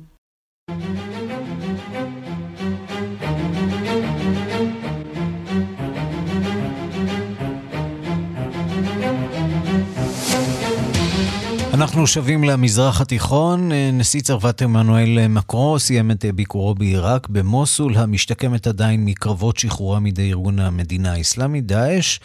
[0.71, 1.30] Thank you.
[11.81, 13.71] אנחנו שבים למזרח התיכון.
[13.93, 20.59] נשיא צרפת עמנואל מקרו סיים את ביקורו בעיראק, במוסול, המשתקמת עדיין מקרבות שחרורה מידי ארגון
[20.59, 22.19] המדינה האסלאמית, דאעש.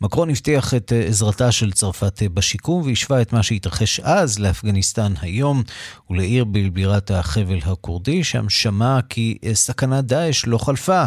[0.00, 5.62] מקרון הבטיח את עזרתה של צרפת בשיקום והשווה את מה שהתרחש אז לאפגניסטן היום
[6.10, 11.04] ולעיר בבירת החבל הכורדי, שם שמע כי סכנת דאעש לא חלפה.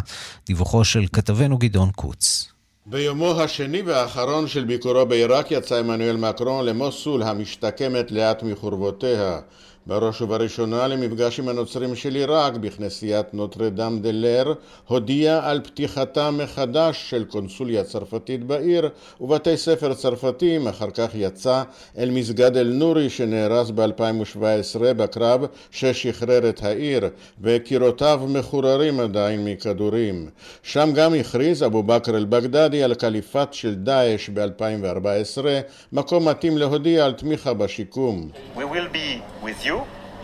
[0.48, 2.55] דיווחו של כתבנו גדעון קוץ.
[2.88, 9.40] ביומו השני והאחרון של ביקורו בעיראק יצא עמנואל מקרון למוסול המשתקמת לאט מחורבותיה.
[9.88, 14.54] בראש ובראשונה למפגש עם הנוצרים של עיראק בכנסיית נוטרדם דה לר,
[14.88, 18.90] הודיע על פתיחתה מחדש של קונסוליה צרפתית בעיר
[19.22, 21.64] ובתי ספר צרפתיים, אחר כך יצא
[21.98, 27.10] אל מסגד אל-נורי שנהרס ב-2017 בקרב ששחרר את העיר,
[27.42, 30.30] וקירותיו מחוררים עדיין מכדורים.
[30.64, 35.46] שם גם הכריז אבו בכר אל-בגדדי על קליפת של דאעש ב-2014,
[35.94, 38.30] מקום מתאים להודיע על תמיכה בשיקום.
[38.56, 39.75] We will be with you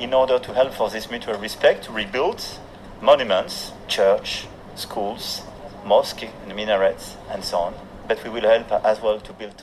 [0.02, 2.44] in order to help for this mutual respect to rebuild
[3.02, 5.44] monuments, church, schools,
[5.86, 7.90] mosques and minarets and so on.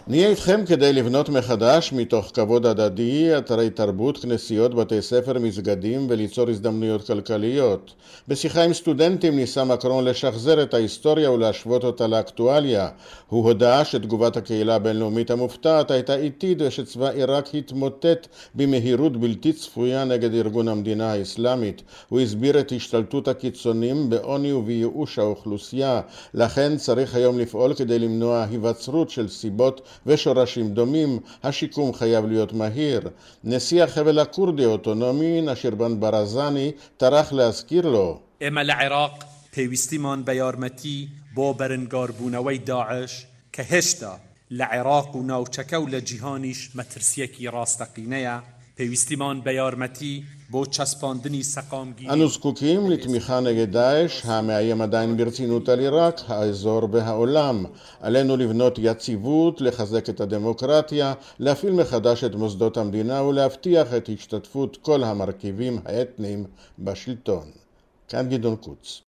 [0.07, 6.49] נהיה איתכם כדי לבנות מחדש, מתוך כבוד הדדי, אתרי תרבות, כנסיות, בתי ספר, מסגדים וליצור
[6.49, 7.95] הזדמנויות כלכליות.
[8.29, 12.89] בשיחה עם סטודנטים ניסה מקרון לשחזר את ההיסטוריה ולהשוות אותה לאקטואליה.
[13.29, 20.35] הוא הודה שתגובת הקהילה הבינלאומית המופתעת הייתה איטית ושצבא עיראק התמוטט במהירות בלתי צפויה נגד
[20.35, 21.83] ארגון המדינה האסלאמית.
[22.09, 26.01] הוא הסביר את השתלטות הקיצונים בעוני ובייאוש האוכלוסייה.
[26.35, 33.10] לכן צריך היום לפעול כדי למנוע היווצרות של סיבות ושורשים דומים, השיקום חייב להיות מהיר.
[33.44, 38.20] נשיא החבל הכורדי האוטונומי, נשירבן ברזני, טרח להזכיר לו.
[38.42, 39.24] اما العراق
[39.56, 44.14] پێویستیمان بە یارمەتی بۆ بەرنگاربوونەوەی داعش کە هێشتا
[44.58, 48.38] لە عێراق و ناوچەکە و لە جیهانیش مەترسیەکی ڕاستەقینەیە
[48.78, 50.37] پێویستیمان بە یارمەتی بۆ چەسپاندنی سەقامگی
[52.11, 57.65] אנו זקוקים לתמיכה נגד דאעש, המאיים עדיין ברצינות על עיראק, האזור והעולם.
[58.01, 65.05] עלינו לבנות יציבות, לחזק את הדמוקרטיה, להפעיל מחדש את מוסדות המדינה ולהבטיח את השתתפות כל
[65.05, 66.45] המרכיבים האתניים
[66.79, 67.51] בשלטון.
[68.09, 69.08] כאן גדעון קוץ.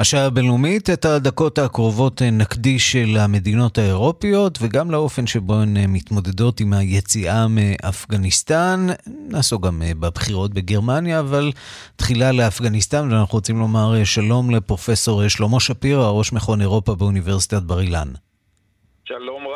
[0.00, 7.46] השעה הבינלאומית, את הדקות הקרובות נקדיש למדינות האירופיות וגם לאופן שבו הן מתמודדות עם היציאה
[7.48, 8.86] מאפגניסטן.
[9.06, 11.52] נעסוק גם בבחירות בגרמניה, אבל
[11.96, 18.08] תחילה לאפגניסטן, ואנחנו רוצים לומר שלום לפרופסור שלמה שפירא, ראש מכון אירופה באוניברסיטת בר אילן.
[19.04, 19.47] שלום.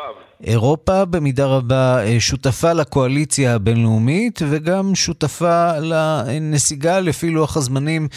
[0.47, 8.07] אירופה במידה רבה שותפה לקואליציה הבינלאומית וגם שותפה לנסיגה לפי לוח הזמנים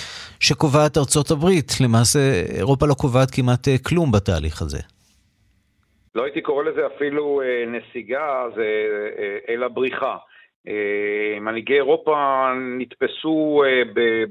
[0.40, 1.72] שקובעת ארצות הברית.
[1.84, 2.18] למעשה
[2.58, 4.78] אירופה לא קובעת כמעט כלום בתהליך הזה.
[6.14, 8.66] לא הייתי קורא לזה אפילו נסיגה, זה
[9.48, 10.16] אלא בריחה.
[11.40, 12.16] מנהיגי אירופה
[12.78, 13.62] נתפסו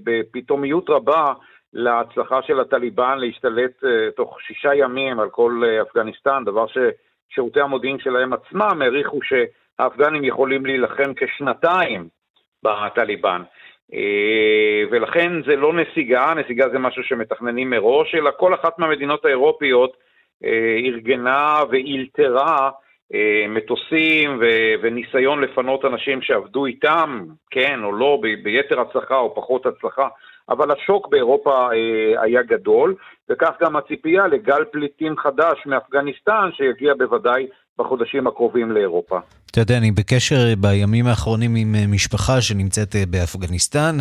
[0.04, 1.34] בפתאומיות רבה
[1.74, 3.72] להצלחה של הטליבן להשתלט
[4.16, 6.66] תוך שישה ימים על כל אפגניסטן, דבר
[7.30, 12.08] ששירותי המודיעין שלהם עצמם העריכו שהאפגנים יכולים להילחם כשנתיים
[12.64, 13.42] בטליבן.
[14.92, 19.98] ולכן זה לא נסיגה, נסיגה זה משהו שמתכננים מראש, אלא כל אחת מהמדינות האירופיות
[20.86, 22.70] ארגנה ואילתרה
[23.50, 24.42] מטוסים
[24.82, 30.08] וניסיון לפנות אנשים שעבדו איתם, כן או לא, ביתר הצלחה או פחות הצלחה.
[30.50, 32.96] אבל השוק באירופה אה, היה גדול,
[33.30, 37.48] וכך גם הציפייה לגל פליטים חדש מאפגניסטן, שיגיע בוודאי
[37.80, 39.18] בחודשים הקרובים לאירופה.
[39.52, 43.98] אתה יודע, אני בקשר בימים האחרונים עם משפחה שנמצאת באפגניסטן.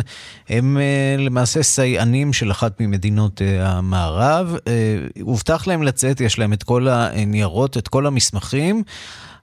[0.49, 0.77] הם
[1.17, 4.57] למעשה סייענים של אחת ממדינות המערב.
[5.21, 8.83] הובטח להם לצאת, יש להם את כל הניירות, את כל המסמכים.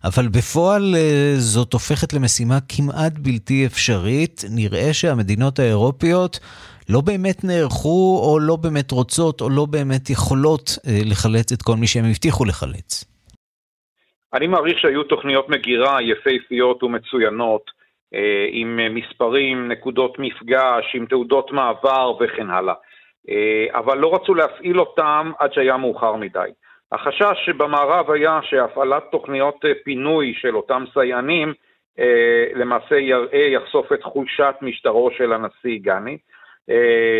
[0.04, 0.96] אבל בפועל
[1.38, 4.44] זאת הופכת למשימה כמעט בלתי אפשרית.
[4.50, 6.40] נראה שהמדינות האירופיות
[6.88, 11.86] לא באמת נערכו, או לא באמת רוצות, או לא באמת יכולות לחלץ את כל מי
[11.86, 13.04] שהם הבטיחו לחלץ.
[14.34, 17.70] אני מעריך שהיו תוכניות מגירה יפהפיות ומצוינות,
[18.50, 22.74] עם מספרים, נקודות מפגש, עם תעודות מעבר וכן הלאה.
[23.70, 26.48] אבל לא רצו להפעיל אותם עד שהיה מאוחר מדי.
[26.92, 31.54] החשש שבמערב היה שהפעלת תוכניות פינוי של אותם סייענים
[32.54, 36.18] למעשה יראה, יחשוף את חולשת משטרו של הנשיא גני,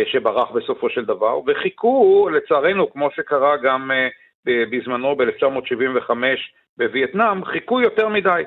[0.05, 3.91] שברח בסופו של דבר, וחיכו, לצערנו, כמו שקרה גם
[4.45, 6.11] בזמנו ב-1975
[6.77, 8.43] בווייטנאם, חיכו יותר מדי.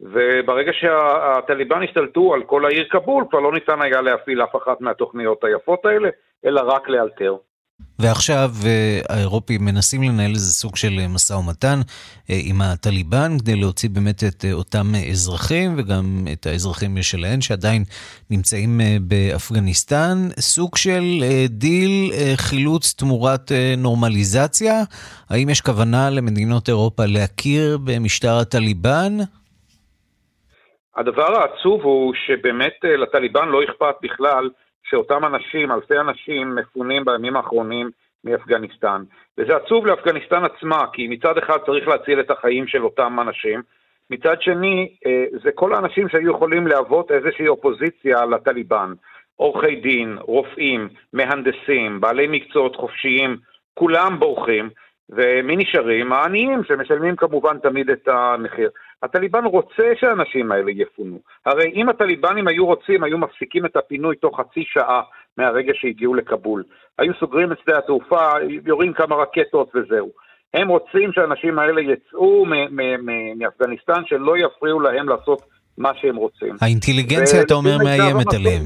[0.00, 5.44] וברגע שהטליבן השתלטו על כל העיר כבול, כבר לא ניתן היה להפעיל אף אחת מהתוכניות
[5.44, 6.08] היפות האלה,
[6.44, 7.36] אלא רק לאלתר.
[7.98, 8.50] ועכשיו
[9.08, 11.80] האירופים מנסים לנהל איזה סוג של משא ומתן
[12.28, 17.84] עם הטליבן כדי להוציא באמת את אותם אזרחים וגם את האזרחים שלהם שעדיין
[18.30, 20.28] נמצאים באפגניסטן.
[20.40, 24.82] סוג של דיל חילוץ תמורת נורמליזציה.
[25.30, 29.16] האם יש כוונה למדינות אירופה להכיר במשטר הטליבן?
[30.96, 34.48] הדבר העצוב הוא שבאמת לטליבן לא אכפת בכלל
[34.90, 37.90] שאותם אנשים, אלפי אנשים, מפונים בימים האחרונים
[38.24, 39.02] מאפגניסטן.
[39.38, 43.62] וזה עצוב לאפגניסטן עצמה, כי מצד אחד צריך להציל את החיים של אותם אנשים,
[44.10, 44.94] מצד שני,
[45.42, 48.92] זה כל האנשים שהיו יכולים להוות איזושהי אופוזיציה לטליבן.
[49.36, 53.36] עורכי דין, רופאים, מהנדסים, בעלי מקצועות חופשיים,
[53.74, 54.70] כולם בורחים,
[55.12, 56.12] ומי נשארים?
[56.12, 58.70] העניים, שמשלמים כמובן תמיד את המחיר.
[59.02, 61.18] הטליבן רוצה שהאנשים האלה יפונו.
[61.46, 65.02] הרי אם הטליבנים היו רוצים, היו מפסיקים את הפינוי תוך חצי שעה
[65.38, 66.62] מהרגע שהגיעו לכבול.
[66.98, 68.32] היו סוגרים את שדה התעופה,
[68.66, 70.10] יורים כמה רקטות וזהו.
[70.54, 72.46] הם רוצים שהאנשים האלה יצאו
[73.36, 75.42] מאפגניסטן, שלא יפריעו להם לעשות
[75.78, 76.56] מה שהם רוצים.
[76.60, 78.62] האינטליגנציה, אתה אומר, מאיימת עליהם.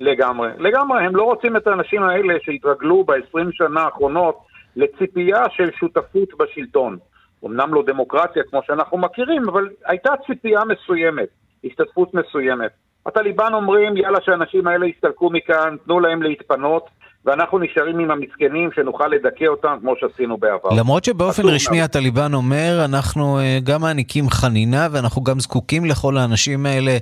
[0.00, 1.04] לגמרי, לגמרי.
[1.04, 6.98] הם לא רוצים את האנשים האלה שהתרגלו ב-20 שנה האחרונות לציפייה של שותפות בשלטון.
[7.46, 11.28] אמנם לא דמוקרטיה כמו שאנחנו מכירים, אבל הייתה ציפייה מסוימת,
[11.64, 12.70] השתתפות מסוימת.
[13.06, 16.90] הטליבן אומרים, יאללה שהאנשים האלה יסתלקו מכאן, תנו להם להתפנות,
[17.26, 20.68] ואנחנו נשארים עם המסכנים שנוכל לדכא אותם כמו שעשינו בעבר.
[20.76, 21.84] למרות שבאופן רשמי מה...
[21.84, 26.98] הטליבן אומר, אנחנו גם מעניקים חנינה ואנחנו גם זקוקים לכל האנשים האלה.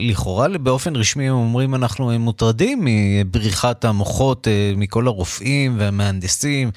[0.00, 6.70] לכאורה, באופן רשמי הם אומרים, אנחנו מוטרדים מבריחת המוחות מכל הרופאים והמהנדסים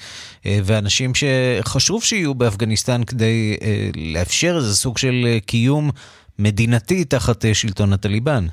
[0.44, 3.56] ואנשים שחשוב שיהיו באפגניסטן כדי
[4.14, 5.90] לאפשר איזה סוג של קיום
[6.38, 8.46] מדינתי תחת שלטון הטליבן.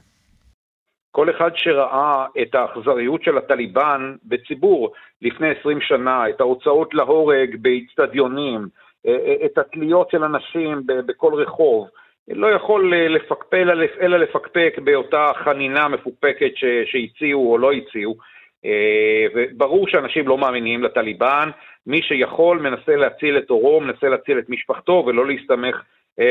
[1.15, 8.67] כל אחד שראה את האכזריות של הטליבן בציבור לפני 20 שנה, את ההוצאות להורג באיצטדיונים,
[9.45, 11.87] את התליות של אנשים בכל רחוב,
[12.27, 16.51] לא יכול לפקפל אלא לפקפק באותה חנינה מפוקפקת
[16.85, 18.15] שהציעו או לא הציעו.
[19.35, 21.49] וברור שאנשים לא מאמינים לטליבן,
[21.87, 25.81] מי שיכול מנסה להציל את עורו, מנסה להציל את משפחתו ולא להסתמך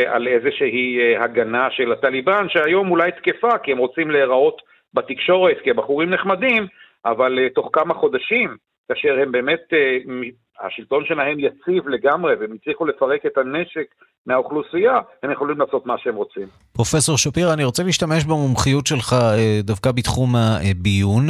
[0.07, 6.67] על איזושהי הגנה של הטליבן, שהיום אולי תקפה כי הם רוצים להיראות בתקשורת כבחורים נחמדים,
[7.05, 8.57] אבל תוך כמה חודשים,
[8.89, 9.73] כאשר הם באמת
[10.61, 13.87] השלטון שלהם יציב לגמרי והם הצליחו לפרק את הנשק
[14.27, 16.49] מהאוכלוסייה, הם יכולים לעשות מה שהם רוצים.
[16.73, 21.27] פרופסור שפירא, אני רוצה להשתמש במומחיות שלך אה, דווקא בתחום הביון.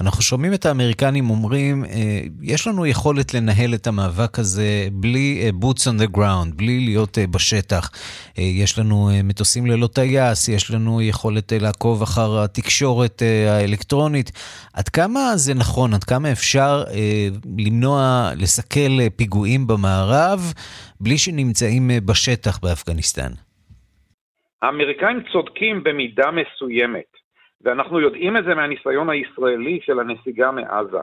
[0.00, 5.50] אנחנו שומעים את האמריקנים אומרים, אה, יש לנו יכולת לנהל את המאבק הזה בלי אה,
[5.62, 7.90] boots on the ground, בלי להיות בשטח.
[8.36, 14.30] יש לנו מטוסים ללא טייס, יש לנו יכולת לעקוב אחר התקשורת האלקטרונית.
[14.74, 15.94] עד כמה זה נכון?
[15.94, 16.84] עד כמה אפשר
[17.58, 18.30] למנוע,
[18.60, 20.40] לסכל פיגועים במערב?
[21.00, 23.32] בלי שנמצאים בשטח באפגניסטן?
[24.62, 27.12] האמריקאים צודקים במידה מסוימת,
[27.62, 30.98] ואנחנו יודעים את זה מהניסיון הישראלי של הנסיגה מעזה.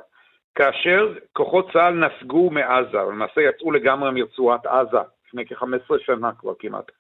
[0.55, 4.97] כאשר כוחות צה"ל נסגו מעזה, למעשה יצאו לגמרי מרצועת עזה,
[5.28, 6.91] לפני כ-15 שנה כבר כמעט.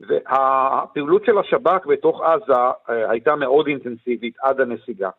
[0.00, 2.52] והפעילות של השב"כ בתוך עזה
[2.88, 5.10] אה, הייתה מאוד אינטנסיבית עד הנסיגה.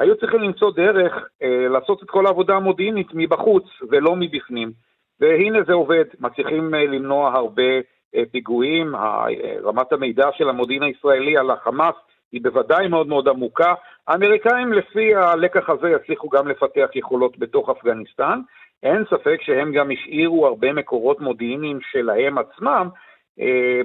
[0.00, 4.72] היו צריכים למצוא דרך אה, לעשות את כל העבודה המודיעינית מבחוץ ולא מבפנים.
[5.20, 7.72] והנה זה עובד, מצליחים אה, למנוע הרבה
[8.14, 9.26] אה, פיגועים, אה,
[9.64, 11.94] רמת המידע של המודיעין הישראלי על החמאס
[12.32, 13.74] היא בוודאי מאוד מאוד עמוקה.
[14.08, 18.40] האמריקאים לפי הלקח הזה יצליחו גם לפתח יכולות בתוך אפגניסטן.
[18.82, 22.88] אין ספק שהם גם השאירו הרבה מקורות מודיעיניים שלהם עצמם,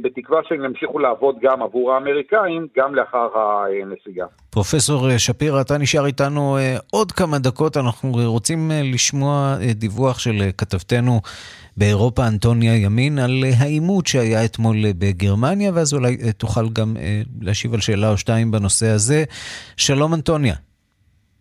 [0.02, 4.26] בתקווה שהם ימשיכו לעבוד גם עבור האמריקאים, גם לאחר הנסיגה.
[4.50, 7.78] פרופסור אה, שפירא, אתה נשאר איתנו אה, עוד כמה דקות.
[7.78, 11.22] אנחנו רוצים לשמוע דיווח של כתבתנו
[11.78, 16.96] באירופה, אנטוניה ימין, על העימות שהיה אתמול בגרמניה, ואז אולי תוכל גם
[17.42, 19.24] להשיב על שאלה או שתיים בנושא הזה.
[19.78, 20.67] שלום, אנטוניה.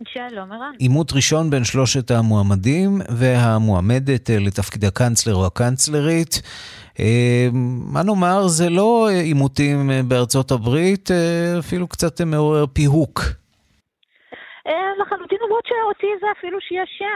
[0.05, 0.73] שלום ערן.
[0.79, 6.43] עימות ראשון בין שלושת המועמדים והמועמדת לתפקיד הקאנצלר או הקאנצלרית.
[7.01, 13.23] אה, מה נאמר, זה לא עימותים בארצות הברית, אה, אפילו קצת מעורר פיהוק.
[14.67, 17.07] אה, לחלוטין, למרות שאותי זה אפילו שישע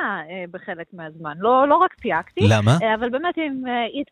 [0.50, 1.34] בחלק מהזמן.
[1.38, 2.40] לא, לא רק פייקתי.
[2.48, 2.94] למה?
[2.94, 3.62] אבל באמת, אם,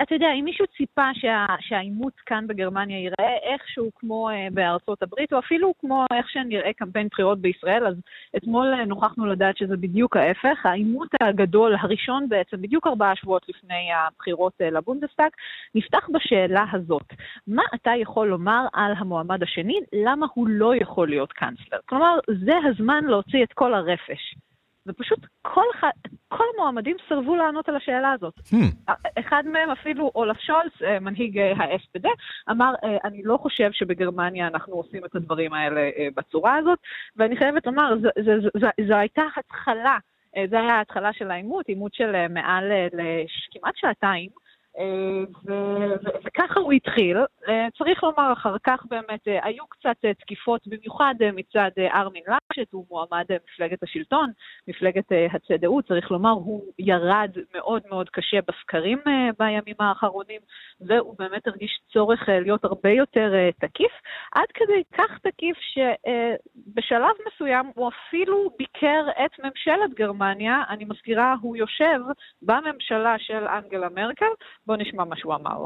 [0.03, 5.39] אתה יודע, אם מישהו ציפה שה, שהעימות כאן בגרמניה ייראה איכשהו כמו בארצות הברית, או
[5.39, 7.95] אפילו כמו איך שנראה קמפיין בחירות בישראל, אז
[8.37, 10.67] אתמול נוכחנו לדעת שזה בדיוק ההפך.
[10.67, 15.31] העימות הגדול, הראשון בעצם, בדיוק ארבעה שבועות לפני הבחירות לבונדסטאג,
[15.75, 17.13] נפתח בשאלה הזאת.
[17.47, 19.81] מה אתה יכול לומר על המועמד השני?
[19.93, 21.79] למה הוא לא יכול להיות קאנצלר?
[21.87, 24.35] כלומר, זה הזמן להוציא את כל הרפש.
[24.89, 25.65] ופשוט כל,
[26.29, 28.35] כל המועמדים סרבו לענות על השאלה הזאת.
[28.39, 28.93] Hmm.
[29.19, 32.09] אחד מהם אפילו, אולף שולץ, אה, מנהיג ה-SPD,
[32.51, 36.79] אמר, אה, אני לא חושב שבגרמניה אנחנו עושים את הדברים האלה אה, בצורה הזאת,
[37.17, 37.95] ואני חייבת לומר,
[38.89, 39.99] זו הייתה התחלה,
[40.51, 42.73] זו הייתה ההתחלה של העימות, עימות של מעל
[43.51, 44.31] כמעט שעתיים.
[46.25, 47.17] וככה הוא התחיל.
[47.49, 52.73] אה, צריך לומר, אחר כך באמת אה, היו קצת אה, תקיפות, במיוחד מצד ארמין לקשט,
[52.73, 54.31] הוא מועמד מפלגת השלטון,
[54.69, 58.99] מפלגת הצדאות, צריך לומר, הוא ירד מאוד מאוד קשה בסקרים
[59.39, 60.41] בימים האחרונים,
[60.81, 63.93] והוא באמת הרגיש צורך להיות הרבה יותר תקיף,
[64.33, 71.57] עד כדי כך תקיף שבשלב מסוים הוא אפילו ביקר את ממשלת גרמניה, אני מזכירה, הוא
[71.57, 72.01] יושב
[72.43, 74.27] בממשלה של אנגלה מרקל,
[74.68, 75.66] בואו נשמע מה שהוא אמר.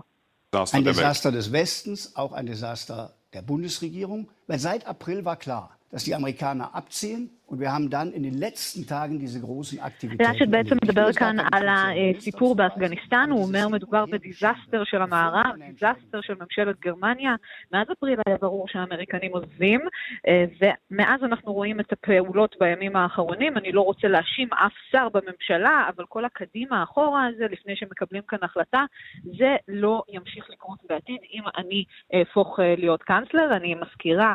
[0.56, 6.05] Ein Desaster des Westens, auch ein Desaster der Bundesregierung, Weil seit April war klar, dass
[6.05, 10.31] die Amerikaner abziehen Und wir haben dann in den letzten Tagen diese großen Aktivitäten.
[10.31, 16.21] לאשט בעצם מדבר כאן על הסיפור באפגניסטן, הוא אומר מדובר ב disaster של המערב, disaster
[16.21, 17.35] של ממשלת גרמניה.
[17.73, 19.81] מאז אפריל היה ברור שהאמריקנים עוזבים,
[20.61, 23.57] ומאז אנחנו רואים את הפעולות בימים האחרונים.
[23.57, 28.39] אני לא רוצה להאשים אף שר בממשלה, אבל כל הקדימה אחורה הזה, לפני שמקבלים כאן
[28.43, 28.85] החלטה,
[29.39, 31.85] זה לא ימשיך לקרות בעתיד אם אני
[32.15, 33.57] אהפוך להיות קאנצלר.
[33.57, 34.35] אני מזכירה,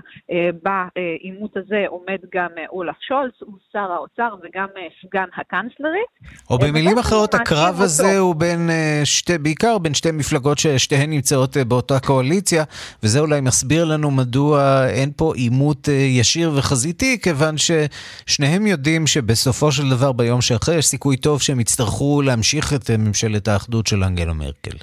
[0.64, 6.08] בעימות הזה עומד גם אולף שולץ הוא שר האוצר וגם אה, סגן הקאנצלרית.
[6.50, 11.58] או במילים אחרות, הקרב הזה הוא בין אה, שתי, בעיקר בין שתי מפלגות ששתיהן נמצאות
[11.58, 12.64] אה, באותה קואליציה,
[13.04, 19.90] וזה אולי מסביר לנו מדוע אין פה עימות ישיר וחזיתי, כיוון ששניהם יודעים שבסופו של
[19.90, 24.78] דבר ביום שאחרי יש סיכוי טוב שהם יצטרכו להמשיך את ממשלת האחדות של אנגלה מרקל.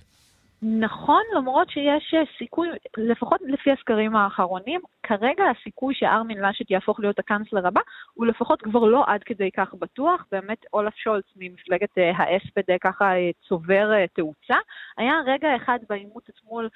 [0.66, 7.66] נכון, למרות שיש סיכוי, לפחות לפי הסקרים האחרונים, כרגע הסיכוי שארמין לאשט יהפוך להיות הקאנצלר
[7.66, 7.80] הבא,
[8.14, 10.26] הוא לפחות כבר לא עד כדי כך בטוח.
[10.32, 13.12] באמת אולף שולץ ממפלגת אה, האספד ככה
[13.48, 14.54] צובר תאוצה.
[14.98, 16.68] היה רגע אחד בעימות אתמול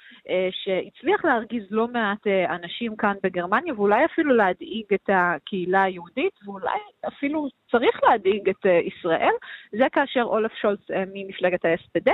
[0.51, 7.47] שהצליח להרגיז לא מעט אנשים כאן בגרמניה, ואולי אפילו להדאיג את הקהילה היהודית, ואולי אפילו
[7.71, 9.33] צריך להדאיג את ישראל.
[9.71, 10.79] זה כאשר אולף שולץ
[11.13, 12.11] ממפלגת האספד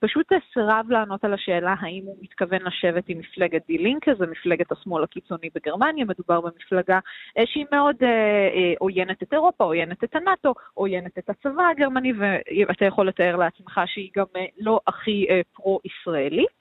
[0.00, 4.72] פשוט סירב לענות על השאלה האם הוא מתכוון לשבת עם מפלגת די לינקה, זו מפלגת
[4.72, 6.98] השמאל הקיצוני בגרמניה, מדובר במפלגה
[7.38, 12.12] אה, שהיא מאוד אה, אה, עוינת את אירופה, עוינת את הנאט"ו, עוינת את הצבא הגרמני,
[12.68, 14.26] ואתה יכול לתאר לעצמך שהיא גם
[14.58, 16.58] לא הכי פרו-ישראלית.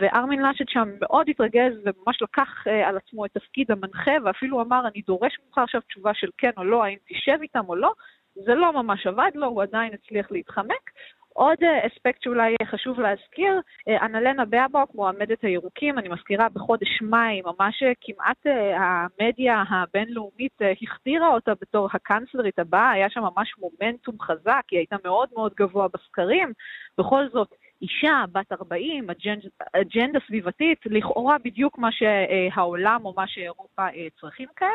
[0.00, 5.02] וארמין לאשד שם מאוד התרגז וממש לקח על עצמו את תפקיד המנחה ואפילו אמר אני
[5.06, 7.92] דורש ממך עכשיו תשובה של כן או לא, האם תשב איתם או לא,
[8.34, 10.90] זה לא ממש עבד לו, הוא עדיין הצליח להתחמק.
[11.36, 17.42] עוד אה, אספקט שאולי חשוב להזכיר, אה, אנלנה באבוק, מועמדת הירוקים, אני מזכירה בחודש מאי,
[17.44, 24.62] ממש אה, כמעט המדיה הבינלאומית הכתירה אותה בתור הקאנצלרית הבאה, היה שם ממש מומנטום חזק,
[24.70, 26.52] היא הייתה מאוד מאוד גבוה בסקרים,
[26.98, 27.48] בכל זאת
[27.82, 34.48] אישה בת 40, אג'נדה, אג'נדה סביבתית, לכאורה בדיוק מה שהעולם או מה שאירופה אה, צריכים
[34.56, 34.68] כעת,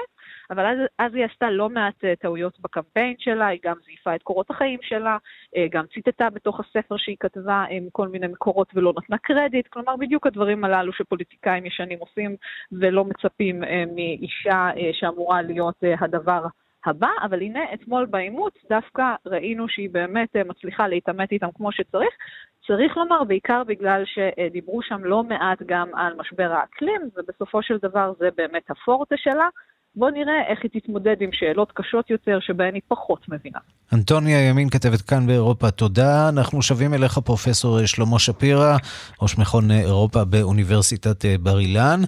[0.50, 4.24] אבל אז, אז היא עשתה לא מעט אה, טעויות בקמפיין שלה, היא גם זייפה את
[4.24, 5.18] קורות החיים שלה,
[5.56, 10.28] אה, גם ציטטה בתוך הספר שהיא כתבה כל מיני מקורות ולא נתנה קרדיט, כלומר בדיוק
[10.28, 12.36] הדברים הללו שפוליטיקאים ישנים עושים
[12.72, 13.64] ולא מצפים
[13.96, 16.46] מאישה שאמורה להיות הדבר
[16.86, 22.14] הבא, אבל הנה אתמול בעימות דווקא ראינו שהיא באמת מצליחה להתעמת איתם כמו שצריך,
[22.70, 28.14] צריך לומר, בעיקר בגלל שדיברו שם לא מעט גם על משבר האקלים, ובסופו של דבר
[28.20, 29.48] זה באמת הפורטה שלה.
[29.96, 33.60] בואו נראה איך היא תתמודד עם שאלות קשות יותר שבהן היא פחות מבינה.
[33.94, 36.30] אנטוניה ימין כתבת כאן באירופה, תודה.
[36.30, 38.78] אנחנו שבים אליך פרופסור שלמה שפירא,
[39.22, 42.00] ראש מכון אירופה באוניברסיטת בר אילן.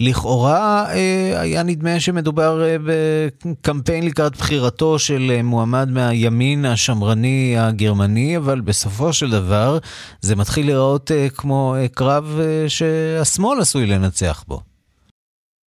[0.00, 8.60] לכאורה אה, היה נדמה שמדובר אה, בקמפיין לקראת בחירתו של מועמד מהימין השמרני הגרמני, אבל
[8.60, 9.78] בסופו של דבר
[10.20, 14.60] זה מתחיל להיראות אה, כמו קרב שהשמאל עשוי לנצח בו.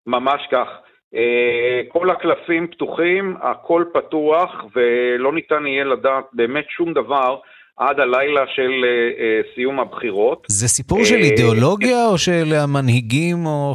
[0.07, 0.88] ממש כך.
[1.15, 7.39] אה, כל הקלפים פתוחים, הכל פתוח ולא ניתן יהיה לדעת באמת שום דבר
[7.77, 10.45] עד הלילה של uh, uh, סיום הבחירות.
[10.47, 13.73] זה סיפור של אידיאולוגיה או של המנהיגים או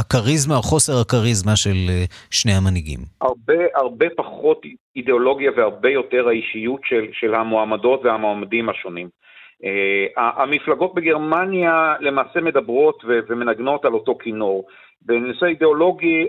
[0.00, 1.76] הכריזמה או חוסר הכריזמה של
[2.30, 2.98] שני המנהיגים?
[3.20, 4.62] הרבה, הרבה פחות
[4.96, 9.08] אידיאולוגיה והרבה יותר האישיות של, של המועמדות והמועמדים השונים.
[9.62, 14.66] Uh, המפלגות בגרמניה למעשה מדברות ומנגנות על אותו כינור.
[15.02, 16.26] בנושא אידיאולוגי,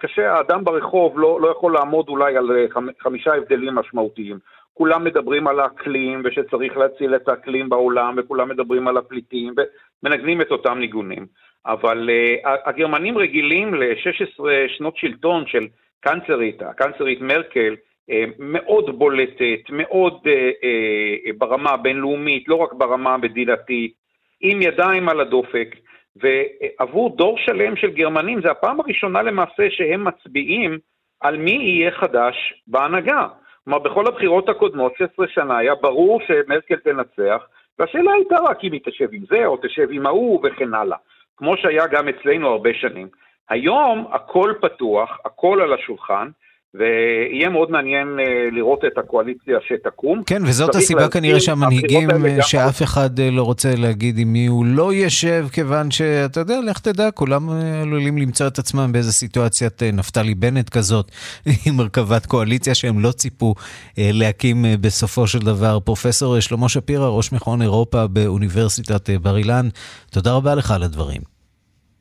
[0.00, 2.66] קשה, האדם ברחוב לא, לא יכול לעמוד אולי על אה,
[3.00, 4.38] חמישה הבדלים משמעותיים.
[4.74, 9.54] כולם מדברים על האקלים ושצריך להציל את האקלים בעולם, וכולם מדברים על הפליטים,
[10.02, 11.26] ומנגנים את אותם ניגונים.
[11.66, 14.44] אבל uh, הגרמנים רגילים ל-16
[14.76, 15.66] שנות שלטון של
[16.00, 17.93] קנצלרית, הקנצלרית מרקל, uh,
[18.38, 23.94] מאוד בולטת, מאוד uh, uh, ברמה הבינלאומית, לא רק ברמה המדינתית,
[24.40, 25.74] עם ידיים על הדופק.
[26.16, 30.78] ועבור דור שלם של גרמנים, זה הפעם הראשונה למעשה שהם מצביעים
[31.20, 33.26] על מי יהיה חדש בהנהגה.
[33.64, 37.46] כלומר, בכל הבחירות הקודמות, 16 שנה, היה ברור שמרקל תנצח,
[37.78, 40.96] והשאלה הייתה רק אם היא תשב עם זה או תשב עם ההוא וכן הלאה,
[41.36, 43.08] כמו שהיה גם אצלנו הרבה שנים.
[43.48, 46.28] היום הכל פתוח, הכל על השולחן,
[46.74, 50.22] ויהיה מאוד מעניין אה, לראות את הקואליציה שתקום.
[50.26, 52.08] כן, וזאת הסיבה כנראה שהמנהיגים,
[52.40, 56.78] שאף אחד אה, לא רוצה להגיד עם מי הוא לא יושב, כיוון שאתה יודע, לך
[56.78, 61.10] תדע, כולם אה, עלולים למצוא את עצמם באיזה סיטואציית נפתלי בנט כזאת,
[61.66, 63.54] עם הרכבת קואליציה שהם לא ציפו
[63.98, 65.80] להקים בסופו של דבר.
[65.80, 69.68] פרופסור שלמה שפירא, ראש מכון אירופה באוניברסיטת בר אילן,
[70.10, 71.20] תודה רבה לך על הדברים.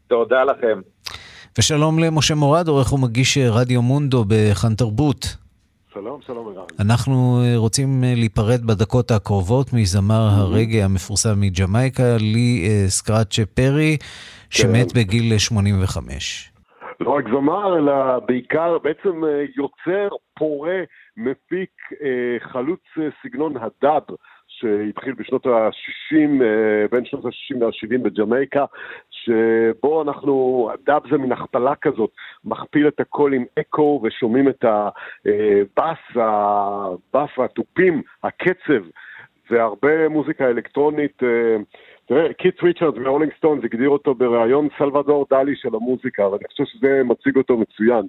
[0.08, 0.80] תודה לכם.
[1.58, 5.38] ושלום למשה מורד, עורך ומגיש רדיו מונדו בכאן תרבות.
[5.94, 6.66] שלום, שלום אגב.
[6.80, 10.42] אנחנו אה, רוצים אה, להיפרד בדקות הקרובות מזמר mm-hmm.
[10.42, 13.98] הרגע המפורסם מג'מייקה, לי אה, סקראצ'ה פרי,
[14.50, 15.00] שמת כן.
[15.00, 16.52] בגיל 85.
[17.00, 19.22] לא רק זמר, אלא בעיקר בעצם
[19.58, 20.80] יוצר, פורה,
[21.18, 21.72] מפיק,
[22.52, 22.82] חלוץ
[23.24, 24.04] סגנון הדאב.
[24.60, 28.66] שהתחיל בשנות ה-60, אה, בין שנות ה-60 ל-70 בג'מייקה,
[29.26, 32.10] שבו אנחנו, דאב זה מין הכפלה כזאת,
[32.46, 38.84] מכפיל את הקול עם אקו ושומעים את הבאס, הבאס והתופים, הקצב,
[39.52, 41.24] והרבה מוזיקה אלקטרונית.
[41.24, 41.58] אה,
[42.06, 47.02] תראה, קיט ריצ'רדס מהרולינג סטונס הגדיר אותו בריאיון סלבדור דלי של המוזיקה, ואני חושב שזה
[47.06, 48.06] מציג אותו מצוין.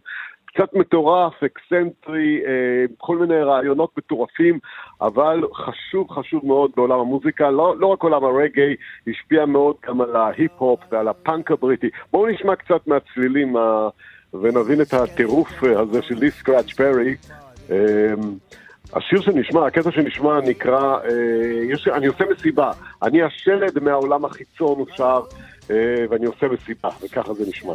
[0.55, 4.59] קצת מטורף, אקסנטרי, אה, כל מיני רעיונות מטורפים,
[5.01, 8.77] אבל חשוב, חשוב מאוד בעולם המוזיקה, לא, לא רק עולם הרגאיי,
[9.07, 11.91] השפיע מאוד גם על ההיפ-הופ ועל הפאנק הבריטי.
[12.13, 13.57] בואו נשמע קצת מהצלילים.
[14.43, 17.17] ונבין את הטירוף הזה של לי סקראץ' פרי.
[18.93, 21.11] השיר שנשמע, הקטע שנשמע נקרא, אה,
[21.71, 22.71] יש, אני עושה מסיבה,
[23.03, 25.39] אני השלד מהעולם החיצון, הוא שר, אה,
[26.11, 27.75] ואני עושה מסיבה, וככה זה נשמע.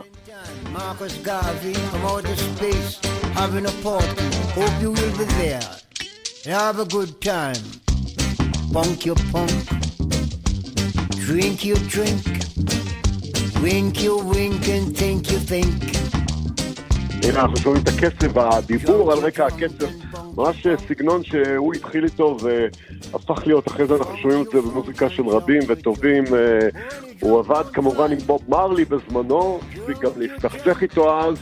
[6.45, 7.63] Have a good time.
[8.73, 9.65] Punk your punk.
[11.27, 12.23] Drink your drink.
[13.63, 15.97] Wink your wink and think you think.
[17.23, 19.85] הנה אנחנו שומעים את הקצב, הדיבור על רקע הקצב,
[20.39, 25.23] ממש סגנון שהוא התחיל איתו והפך להיות, אחרי זה אנחנו שומעים את זה במוזיקה של
[25.27, 26.23] רבים וטובים.
[26.35, 26.69] אה,
[27.19, 31.37] הוא עבד כמובן עם בוב מרלי בזמנו, הספיק גם להסתכסך איתו אז,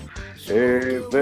[0.51, 1.19] אה,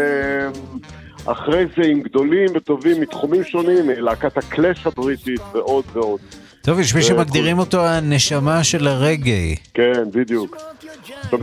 [1.26, 6.20] ואחרי זה עם גדולים וטובים מתחומים שונים, להקת הקלאש הבריטית ועוד ועוד.
[6.62, 9.56] טוב, יש מי שמגדירים אותו הנשמה של הרגעי.
[9.74, 10.58] כן, בדיוק.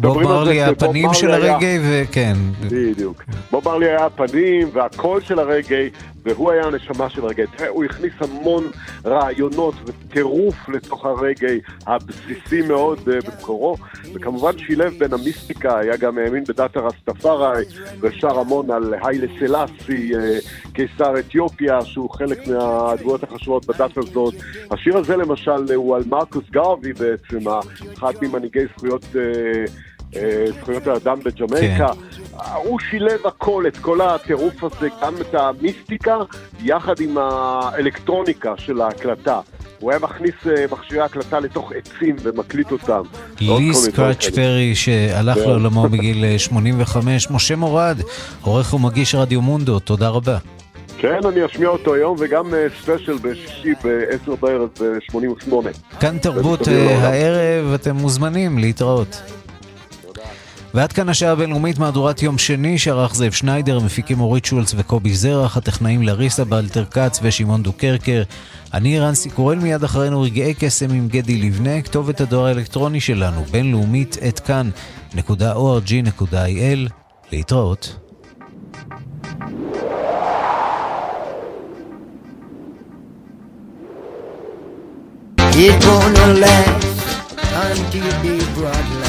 [0.01, 2.35] בוב מרלי הפנים של הרגעי, וכן.
[2.71, 3.25] בדיוק.
[3.51, 5.91] בוב מרלי היה הפנים והקול של הרגעי,
[6.25, 7.47] והוא היה הנשמה של הרגעי.
[7.57, 8.65] תראה, הוא הכניס המון
[9.07, 13.77] רעיונות וטירוף לתוך הרגעי הבסיסי מאוד אה, במקורו,
[14.15, 17.65] וכמובן שילב בין המיסטיקה, היה גם האמין בדת הרסטפארי,
[18.01, 20.39] ושר המון על היילה סלאסי, אה,
[20.73, 24.35] קיסר אתיופיה, שהוא חלק מהדמויות החשובות בדת הזאת.
[24.71, 27.51] השיר הזה למשל הוא על מרקוס גרבי בעצם,
[27.95, 29.05] אחד ממנהיגי זכויות...
[30.17, 31.89] אה, זכויות האדם בג'מייקה.
[31.89, 32.39] כן.
[32.65, 36.17] הוא שילב הכל, את כל הטירוף הזה, גם את המיסטיקה,
[36.63, 39.41] יחד עם האלקטרוניקה של ההקלטה.
[39.79, 40.35] הוא היה מכניס
[40.73, 43.03] מכשירי הקלטה לתוך עצים ומקליט אותם.
[43.41, 45.41] לי סקראץ' פרי שהלך כן.
[45.41, 48.01] לעולמו בגיל 85, משה מורד,
[48.43, 50.39] עורך ומגיש רדיו מונדו, תודה רבה.
[50.99, 55.55] כן, אני אשמיע אותו היום, וגם ספיישל בשישי ב-10 בערב ב-88.
[56.01, 56.69] כאן תרבות
[57.03, 59.42] הערב, אתם מוזמנים להתראות.
[60.75, 65.57] ועד כאן השעה הבינלאומית מהדורת יום שני שערך זאב שניידר, מפיקים אורית שולץ וקובי זרח,
[65.57, 68.23] הטכנאים לריסה באלתר כץ ושמעון דוקרקר.
[68.75, 74.17] אני רנסי קורל מיד אחרינו רגעי קסם עם גדי לבנה, כתובת הדואר האלקטרוני שלנו, בינלאומית
[74.29, 75.33] את כאן.org.il.
[77.33, 77.97] להתראות.
[85.55, 86.87] It's gonna last
[87.65, 89.02] until the light